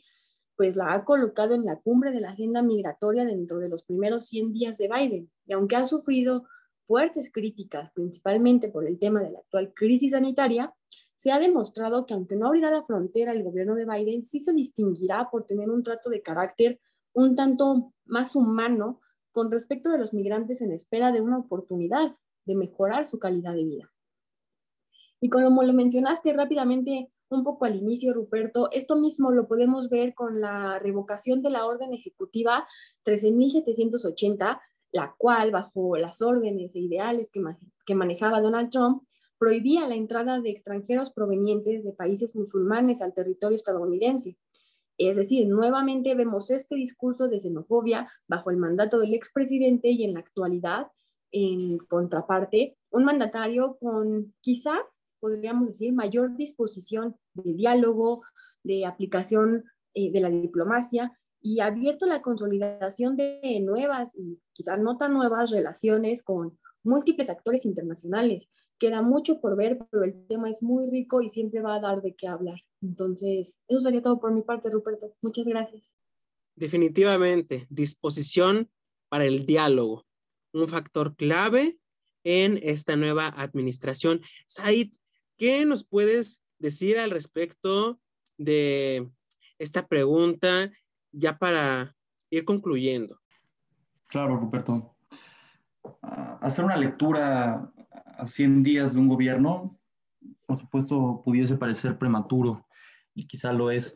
pues 0.56 0.76
la 0.76 0.94
ha 0.94 1.06
colocado 1.06 1.56
en 1.56 1.66
la 1.66 1.80
cumbre 1.80 2.12
de 2.12 2.22
la 2.22 2.32
agenda 2.32 2.62
migratoria 2.62 3.26
dentro 3.26 3.58
de 3.58 3.70
los 3.70 3.84
primeros 3.84 4.28
100 4.28 4.54
días 4.54 4.78
de 4.78 4.90
Biden. 4.90 5.32
Y 5.48 5.54
aunque 5.54 5.78
ha 5.78 5.88
sufrido 5.88 6.46
fuertes 6.92 7.32
críticas, 7.32 7.90
principalmente 7.94 8.68
por 8.68 8.86
el 8.86 9.00
tema 9.00 9.22
de 9.22 9.32
la 9.32 9.40
actual 9.40 9.74
crisis 9.74 10.12
sanitaria, 10.12 10.74
se 11.16 11.32
ha 11.32 11.40
demostrado 11.40 12.06
que 12.06 12.14
aunque 12.14 12.36
no 12.36 12.48
abrirá 12.48 12.70
la 12.70 12.84
frontera, 12.84 13.32
el 13.32 13.44
gobierno 13.44 13.76
de 13.76 13.86
Biden 13.86 14.26
sí 14.26 14.42
se 14.42 14.52
distinguirá 14.52 15.30
por 15.32 15.46
tener 15.46 15.70
un 15.70 15.84
trato 15.84 16.10
de 16.10 16.22
carácter 16.22 16.82
un 17.14 17.38
tanto 17.38 17.94
más 18.04 18.36
humano 18.36 19.00
con 19.32 19.50
respecto 19.52 19.90
de 19.90 20.00
los 20.00 20.14
migrantes 20.14 20.60
en 20.62 20.74
espera 20.74 21.14
de 21.14 21.22
una 21.22 21.38
oportunidad 21.38 22.14
de 22.44 22.56
mejorar 22.56 23.10
su 23.10 23.20
calidad 23.20 23.54
de 23.54 23.64
vida. 23.64 23.94
Y 25.22 25.30
como 25.30 25.64
lo 25.64 25.72
mencionaste 25.72 26.34
rápidamente 26.34 27.10
un 27.30 27.46
poco 27.46 27.64
al 27.64 27.78
inicio, 27.78 28.14
Ruperto, 28.14 28.70
esto 28.74 28.98
mismo 28.98 29.32
lo 29.32 29.48
podemos 29.48 29.90
ver 29.90 30.14
con 30.14 30.42
la 30.42 30.78
revocación 30.80 31.42
de 31.42 31.52
la 31.52 31.66
orden 31.66 31.94
ejecutiva 31.94 32.68
13.780, 33.06 34.60
la 34.92 35.16
cual, 35.18 35.52
bajo 35.52 35.96
las 35.98 36.22
órdenes 36.22 36.76
e 36.76 36.80
ideales 36.80 37.32
que, 37.32 37.96
manejaba 37.96 38.42
Donald 38.42 38.70
Trump, 38.70 39.04
prohibía 39.38 39.88
la 39.88 39.96
entrada 39.96 40.40
de 40.40 40.50
extranjeros 40.50 41.12
provenientes 41.12 41.84
de 41.84 41.94
países 41.94 42.36
musulmanes 42.36 43.02
al 43.02 43.14
territorio 43.14 43.56
estadounidense. 43.56 44.38
Es 44.98 45.16
decir, 45.16 45.48
nuevamente 45.48 46.14
vemos 46.14 46.52
este 46.52 46.76
discurso 46.76 47.28
de 47.28 47.40
xenofobia 47.40 48.12
bajo 48.28 48.52
el 48.52 48.58
mandato 48.58 49.00
del 49.00 49.14
expresidente 49.14 49.90
y 49.90 50.04
en 50.04 50.14
la 50.14 50.20
actualidad 50.20 50.88
en 51.32 51.78
contraparte, 51.90 52.78
un 52.92 53.06
mandatario 53.06 53.78
con 53.80 54.34
quizá, 54.42 54.76
podríamos 55.20 55.70
decir, 55.70 55.94
mayor 55.94 56.36
disposición 56.36 57.16
de 57.34 57.54
diálogo, 57.54 58.22
de 58.64 58.86
aplicación 58.86 59.64
eh, 59.94 60.12
de 60.12 60.20
la 60.20 60.30
diplomacia 60.30 61.18
y 61.42 61.60
abierto 61.60 62.06
a 62.06 62.10
la 62.10 62.22
consolidación 62.22 63.16
de 63.18 63.60
nuevas 63.62 64.16
y 64.16 64.40
quizás 64.54 64.80
no 64.80 64.98
tan 64.98 65.14
nuevas 65.14 65.50
relaciones 65.50 66.24
con 66.24 66.58
múltiples 66.84 67.30
actores 67.30 67.66
internacionales. 67.66 68.50
Queda 68.80 69.02
mucho 69.02 69.40
por 69.40 69.56
ver, 69.56 69.80
pero 69.92 70.04
el 70.04 70.28
tema 70.28 70.50
es 70.50 70.62
muy 70.62 70.90
rico 70.90 71.22
y 71.22 71.30
siempre 71.30 71.62
va 71.62 71.76
a 71.76 71.80
dar 71.80 72.02
de 72.02 72.16
qué 72.16 72.28
hablar. 72.28 72.60
Entonces, 72.82 73.60
eso 73.68 73.80
sería 73.80 74.02
todo 74.02 74.20
por 74.20 74.34
mi 74.34 74.42
parte, 74.42 74.70
Ruperto. 74.70 75.16
Muchas 75.22 75.46
gracias. 75.46 75.94
Definitivamente, 76.56 77.68
disposición 77.70 78.70
para 79.10 79.26
el 79.26 79.46
diálogo, 79.46 80.06
un 80.54 80.68
factor 80.68 81.16
clave 81.16 81.78
en 82.24 82.60
esta 82.62 82.96
nueva 82.96 83.28
administración. 83.28 84.22
Said, 84.48 84.90
¿qué 85.38 85.66
nos 85.66 85.84
puedes 85.84 86.42
decir 86.60 86.98
al 87.00 87.12
respecto 87.12 88.00
de 88.38 89.10
esta 89.60 89.88
pregunta 89.88 90.72
ya 91.12 91.38
para 91.38 91.96
ir 92.30 92.46
concluyendo? 92.46 93.20
Claro, 94.08 94.38
Ruperto. 94.38 94.96
Ah, 96.02 96.38
hacer 96.42 96.66
una 96.66 96.78
lectura 96.78 97.72
a 98.18 98.28
100 98.28 98.64
días 98.64 98.94
de 98.94 99.00
un 99.00 99.08
gobierno, 99.08 99.80
por 100.46 100.60
supuesto, 100.60 101.22
pudiese 101.26 101.56
parecer 101.56 101.98
prematuro 101.98 102.68
y 103.14 103.26
quizá 103.28 103.52
lo 103.52 103.72
es, 103.72 103.94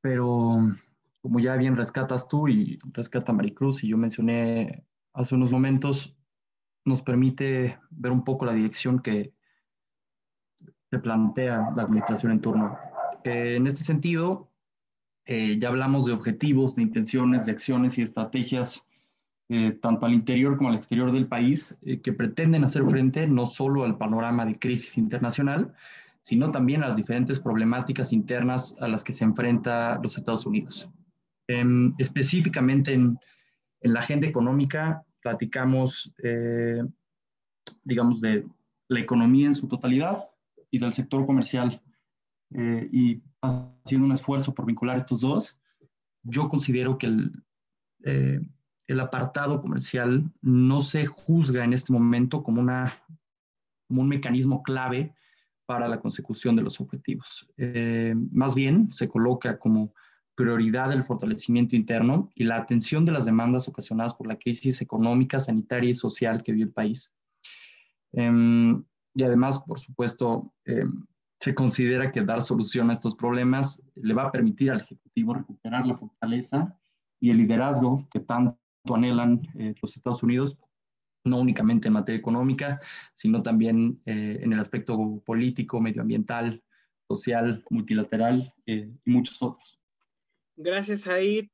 pero 0.00 0.58
como 1.20 1.40
ya 1.40 1.56
bien 1.56 1.76
rescatas 1.76 2.28
tú 2.28 2.48
y 2.48 2.78
rescata 2.92 3.32
Maricruz 3.32 3.82
y 3.84 3.88
yo 3.88 3.96
mencioné 3.96 4.84
hace 5.14 5.34
unos 5.34 5.50
momentos, 5.50 6.16
nos 6.84 7.00
permite 7.00 7.78
ver 7.90 8.12
un 8.12 8.24
poco 8.24 8.44
la 8.44 8.52
dirección 8.52 8.98
que 9.00 9.32
se 10.90 10.98
plantea 10.98 11.72
la 11.76 11.84
administración 11.84 12.32
en 12.32 12.40
turno. 12.40 12.76
En 13.24 13.66
este 13.66 13.84
sentido, 13.84 14.51
eh, 15.26 15.58
ya 15.58 15.68
hablamos 15.68 16.06
de 16.06 16.12
objetivos, 16.12 16.76
de 16.76 16.82
intenciones, 16.82 17.46
de 17.46 17.52
acciones 17.52 17.98
y 17.98 18.02
estrategias, 18.02 18.86
eh, 19.48 19.72
tanto 19.72 20.06
al 20.06 20.14
interior 20.14 20.56
como 20.56 20.70
al 20.70 20.76
exterior 20.76 21.12
del 21.12 21.26
país, 21.26 21.76
que 22.02 22.12
pretenden 22.12 22.64
hacer 22.64 22.84
frente 22.88 23.26
no 23.26 23.44
solo 23.44 23.84
al 23.84 23.98
panorama 23.98 24.46
de 24.46 24.58
crisis 24.58 24.96
internacional, 24.98 25.74
sino 26.22 26.50
también 26.50 26.82
a 26.82 26.88
las 26.88 26.96
diferentes 26.96 27.38
problemáticas 27.40 28.12
internas 28.12 28.74
a 28.80 28.88
las 28.88 29.04
que 29.04 29.12
se 29.12 29.24
enfrenta 29.24 30.00
los 30.02 30.16
Estados 30.16 30.46
Unidos. 30.46 30.88
Em, 31.48 31.94
específicamente 31.98 32.94
en, 32.94 33.18
en, 33.80 33.92
la 33.92 34.00
agenda 34.00 34.26
económica 34.26 35.04
platicamos, 35.20 36.12
eh, 36.22 36.82
digamos, 37.82 38.20
de 38.20 38.46
la 38.88 39.00
economía 39.00 39.48
en 39.48 39.54
su 39.54 39.66
totalidad 39.66 40.28
y 40.70 40.78
del 40.78 40.92
sector 40.92 41.26
comercial. 41.26 41.82
Eh, 42.54 42.88
y 42.92 43.22
haciendo 43.42 44.06
un 44.06 44.12
esfuerzo 44.12 44.54
por 44.54 44.66
vincular 44.66 44.96
estos 44.96 45.20
dos, 45.20 45.58
yo 46.22 46.48
considero 46.48 46.98
que 46.98 47.06
el, 47.06 47.32
eh, 48.04 48.40
el 48.86 49.00
apartado 49.00 49.60
comercial 49.60 50.30
no 50.40 50.80
se 50.80 51.06
juzga 51.06 51.64
en 51.64 51.72
este 51.72 51.92
momento 51.92 52.42
como, 52.42 52.60
una, 52.60 53.02
como 53.88 54.02
un 54.02 54.08
mecanismo 54.08 54.62
clave 54.62 55.14
para 55.66 55.88
la 55.88 56.00
consecución 56.00 56.56
de 56.56 56.62
los 56.62 56.80
objetivos. 56.80 57.48
más 58.30 58.54
bien 58.54 58.90
se 58.90 59.08
coloca 59.08 59.58
como 59.58 59.94
prioridad 60.34 60.92
el 60.92 61.04
fortalecimiento 61.04 61.76
interno 61.76 62.30
y 62.34 62.44
la 62.44 62.56
atención 62.56 63.04
de 63.04 63.12
las 63.12 63.24
demandas 63.24 63.68
ocasionadas 63.68 64.14
por 64.14 64.26
la 64.26 64.38
crisis 64.38 64.80
económica, 64.80 65.40
sanitaria 65.40 65.90
y 65.90 65.94
social 65.94 66.42
que 66.42 66.52
vive 66.52 66.64
el 66.64 66.72
país. 66.72 67.14
Em, 68.12 68.82
y 69.14 69.22
además, 69.22 69.62
por 69.66 69.78
supuesto, 69.78 70.52
em, 70.64 71.04
se 71.42 71.56
considera 71.56 72.12
que 72.12 72.22
dar 72.22 72.40
solución 72.40 72.88
a 72.88 72.92
estos 72.92 73.16
problemas 73.16 73.82
le 73.96 74.14
va 74.14 74.28
a 74.28 74.30
permitir 74.30 74.70
al 74.70 74.82
Ejecutivo 74.82 75.34
recuperar 75.34 75.84
la 75.84 75.98
fortaleza 75.98 76.78
y 77.20 77.30
el 77.30 77.38
liderazgo 77.38 78.08
que 78.12 78.20
tanto 78.20 78.56
anhelan 78.84 79.42
eh, 79.58 79.74
los 79.82 79.96
Estados 79.96 80.22
Unidos, 80.22 80.56
no 81.24 81.40
únicamente 81.40 81.88
en 81.88 81.94
materia 81.94 82.20
económica, 82.20 82.80
sino 83.16 83.42
también 83.42 84.00
eh, 84.06 84.38
en 84.40 84.52
el 84.52 84.60
aspecto 84.60 85.20
político, 85.26 85.80
medioambiental, 85.80 86.62
social, 87.08 87.64
multilateral 87.70 88.54
eh, 88.66 88.92
y 89.04 89.10
muchos 89.10 89.42
otros. 89.42 89.80
Gracias, 90.54 91.08
Aid. 91.08 91.48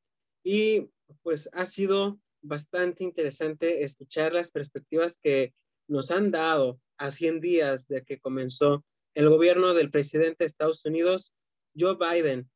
Y 0.45 0.91
pues 1.22 1.49
ha 1.55 1.64
sido 1.64 2.20
bastante 2.43 3.05
interesante 3.05 3.84
escuchar 3.84 4.34
las 4.34 4.51
perspectivas 4.51 5.18
que 5.18 5.55
nos 5.89 6.11
han 6.11 6.30
dado 6.30 6.78
a 6.99 7.11
100 7.11 7.41
días 7.41 7.89
de 7.89 8.05
que 8.05 8.20
comenzó 8.20 8.84
el 9.15 9.29
gobierno 9.29 9.75
del 9.75 9.91
presidente 9.91 10.37
de 10.41 10.47
Estados 10.47 10.85
Unidos, 10.85 11.33
Joe 11.77 11.97
Biden. 11.97 12.51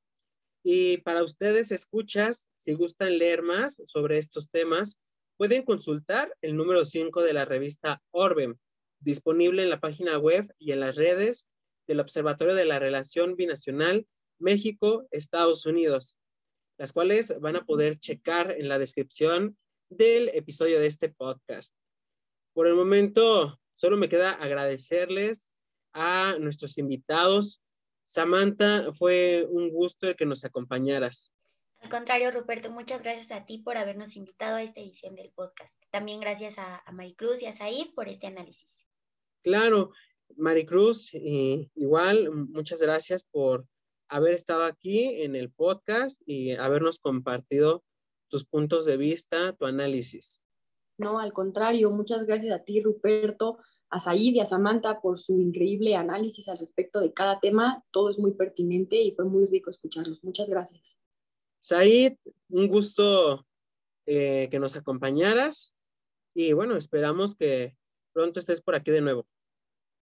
Y 0.65 0.99
para 0.99 1.25
ustedes, 1.25 1.73
escuchas, 1.73 2.49
si 2.57 2.75
gustan 2.75 3.19
leer 3.19 3.43
más 3.43 3.83
sobre 3.87 4.19
estos 4.19 4.49
temas, 4.51 4.99
pueden 5.37 5.65
consultar 5.65 6.35
el 6.41 6.57
número 6.57 6.85
5 6.85 7.23
de 7.23 7.33
la 7.33 7.45
revista 7.45 8.01
Orbem, 8.13 8.57
disponible 9.01 9.63
en 9.63 9.71
la 9.71 9.81
página 9.81 10.19
web 10.19 10.55
y 10.59 10.73
en 10.73 10.81
las 10.81 10.97
redes 10.97 11.49
del 11.89 12.01
Observatorio 12.01 12.55
de 12.55 12.65
la 12.65 12.79
Relación 12.79 13.35
Binacional 13.35 14.07
México-Estados 14.39 15.67
Unidos 15.67 16.17
las 16.83 16.93
cuales 16.93 17.39
van 17.41 17.55
a 17.55 17.65
poder 17.65 17.97
checar 18.01 18.51
en 18.51 18.67
la 18.67 18.77
descripción 18.77 19.57
del 19.89 20.31
episodio 20.31 20.81
de 20.81 20.89
este 20.89 21.11
podcast. 21.11 21.77
Por 22.55 22.67
el 22.67 22.75
momento, 22.75 23.57
solo 23.75 23.97
me 23.97 24.09
queda 24.09 24.33
agradecerles 24.33 25.52
a 25.93 26.37
nuestros 26.39 26.79
invitados. 26.79 27.61
Samantha, 28.07 28.93
fue 28.93 29.47
un 29.49 29.71
gusto 29.71 30.15
que 30.17 30.27
nos 30.27 30.45
acompañaras. 30.45 31.33
Al 31.83 31.89
contrario, 31.89 32.31
Ruperto, 32.31 32.71
muchas 32.71 33.03
gracias 33.03 33.33
a 33.33 33.45
ti 33.45 33.59
por 33.59 33.77
habernos 33.77 34.17
invitado 34.17 34.57
a 34.57 34.63
esta 34.63 34.81
edición 34.81 35.17
del 35.17 35.31
podcast. 35.31 35.83
También 35.91 36.21
gracias 36.21 36.59
a, 36.59 36.83
Maricruz 36.93 37.43
y 37.43 37.47
a 37.47 37.53
Said 37.53 37.95
por 37.95 38.09
este 38.09 38.29
análisis. 38.29 38.87
Claro, 39.43 39.91
Maricruz, 40.37 41.11
igual, 41.13 42.31
muchas 42.31 42.81
gracias 42.81 43.25
por 43.25 43.67
haber 44.09 44.35
estado 44.35 44.63
aquí 44.63 45.23
en 45.23 45.35
el 45.35 45.51
podcast 45.51 46.23
y 46.25 46.53
habernos 46.53 47.01
compartido 47.01 47.83
tus 48.29 48.45
puntos 48.45 48.87
de 48.87 48.97
vista, 48.97 49.53
tu 49.55 49.67
análisis. 49.67 50.41
No, 50.99 51.19
al 51.19 51.33
contrario, 51.33 51.91
muchas 51.91 52.27
gracias 52.27 52.61
a 52.61 52.63
ti, 52.63 52.81
Ruperto, 52.81 53.59
a 53.93 54.01
Said 54.01 54.17
y 54.17 54.41
a 54.41 54.47
Samantha 54.47 55.03
por 55.03 55.21
su 55.21 55.39
increíble 55.39 55.95
análisis 55.97 56.49
al 56.49 56.59
respecto 56.59 56.99
de 56.99 57.13
cada 57.13 57.41
tema. 57.41 57.85
Todo 57.91 58.09
es 58.09 58.19
muy 58.19 58.33
pertinente 58.33 58.97
y 58.97 59.13
fue 59.13 59.27
muy 59.27 59.45
rico 59.47 59.69
escucharlos. 59.69 60.25
Muchas 60.25 60.49
gracias. 60.49 60.99
Said, 61.61 62.15
un 62.49 62.69
gusto 62.69 63.47
eh, 64.07 64.49
que 64.51 64.59
nos 64.59 64.75
acompañaras 64.77 65.75
y 66.35 66.55
bueno, 66.55 66.77
esperamos 66.77 67.37
que 67.37 67.77
pronto 68.15 68.41
estés 68.41 68.63
por 68.63 68.75
aquí 68.75 68.91
de 68.91 69.03
nuevo. 69.03 69.27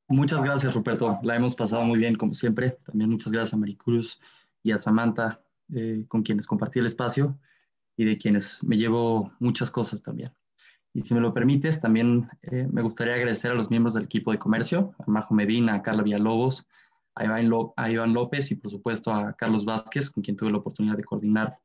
Muchas 0.09 0.43
gracias, 0.43 0.74
Ruperto. 0.74 1.18
La 1.22 1.37
hemos 1.37 1.55
pasado 1.55 1.85
muy 1.85 1.99
bien, 1.99 2.16
como 2.16 2.32
siempre. 2.32 2.78
También 2.87 3.11
muchas 3.11 3.32
gracias 3.32 3.53
a 3.53 3.59
Maricruz 3.59 4.18
y 4.62 4.72
a 4.72 4.78
Samantha, 4.78 5.45
eh, 5.74 6.07
con 6.09 6.22
quienes 6.22 6.47
compartí 6.47 6.78
el 6.78 6.87
espacio 6.87 7.39
y 7.99 8.07
de 8.07 8.16
quienes 8.16 8.64
me 8.64 8.78
llevo 8.78 9.30
muchas 9.41 9.70
cosas 9.70 10.03
también. 10.03 10.32
Y 10.95 11.01
si 11.01 11.12
me 11.12 11.20
lo 11.20 11.34
permites, 11.34 11.80
también 11.80 12.28
eh, 12.42 12.68
me 12.70 12.80
gustaría 12.80 13.14
agradecer 13.14 13.51
a 13.51 13.55
los 13.55 13.68
miembros 13.68 13.95
del 13.95 14.05
equipo 14.05 14.30
de 14.30 14.38
comercio, 14.38 14.95
a 14.99 15.11
Majo 15.11 15.34
Medina, 15.34 15.74
a 15.74 15.82
Carla 15.82 16.05
Villalobos, 16.05 16.66
a 17.16 17.24
Iván, 17.24 18.12
López 18.14 18.51
y 18.51 18.55
por 18.55 18.70
supuesto 18.70 19.12
a 19.12 19.34
Carlos 19.34 19.64
Vázquez, 19.64 20.11
con 20.11 20.22
quien 20.22 20.36
tuve 20.36 20.51
la 20.51 20.59
oportunidad 20.59 20.97
de 20.97 21.05
coordinar 21.05 21.59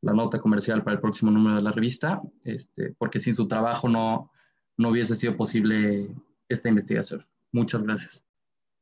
la 0.00 0.12
nota 0.12 0.40
comercial 0.40 0.82
para 0.84 0.94
el 0.94 1.00
próximo 1.00 1.30
número 1.30 1.56
de 1.56 1.62
la 1.62 1.72
revista, 1.72 2.22
este, 2.44 2.94
porque 2.98 3.18
sin 3.18 3.34
su 3.34 3.48
trabajo 3.48 3.88
no, 3.88 4.30
no 4.76 4.90
hubiese 4.90 5.16
sido 5.16 5.36
posible 5.36 6.08
esta 6.48 6.68
investigación. 6.68 7.26
Muchas 7.50 7.82
gracias. 7.82 8.24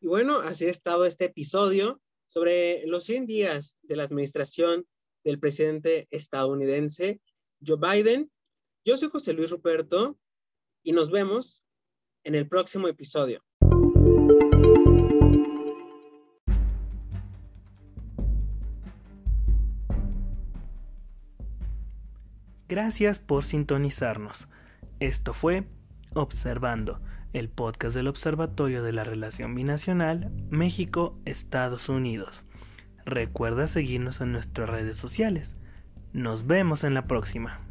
Y 0.01 0.09
bueno, 0.09 0.38
así 0.40 0.66
ha 0.66 0.70
estado 0.70 1.07
este 1.07 1.24
episodio 1.24 2.01
sobre 2.26 2.86
los 2.86 3.05
100 3.05 3.26
días 3.26 3.78
de 3.82 3.97
la 3.97 4.05
administración 4.05 4.86
del 5.24 5.38
presidente 5.38 6.07
estadounidense 6.11 7.20
Joe 7.66 7.78
Biden. 7.78 8.30
Yo 8.87 8.97
soy 8.97 9.09
José 9.11 9.32
Luis 9.32 9.51
Ruperto 9.51 10.16
y 10.84 10.93
nos 10.93 11.11
vemos 11.11 11.64
en 12.22 12.37
el 12.37 12.49
próximo 12.49 12.87
episodio. 12.87 13.43
Gracias 22.68 23.18
por 23.18 23.45
sintonizarnos. 23.45 24.47
Esto 25.01 25.34
fue 25.34 25.64
Observando 26.14 27.01
el 27.32 27.49
podcast 27.49 27.97
del 27.97 28.07
Observatorio 28.07 28.84
de 28.84 28.93
la 28.93 29.03
Relación 29.03 29.57
Binacional 29.57 30.30
México-Estados 30.51 31.89
Unidos. 31.89 32.45
Recuerda 33.05 33.66
seguirnos 33.66 34.20
en 34.20 34.30
nuestras 34.30 34.70
redes 34.70 34.97
sociales. 34.97 35.57
Nos 36.12 36.47
vemos 36.47 36.84
en 36.84 36.95
la 36.95 37.09
próxima. 37.09 37.65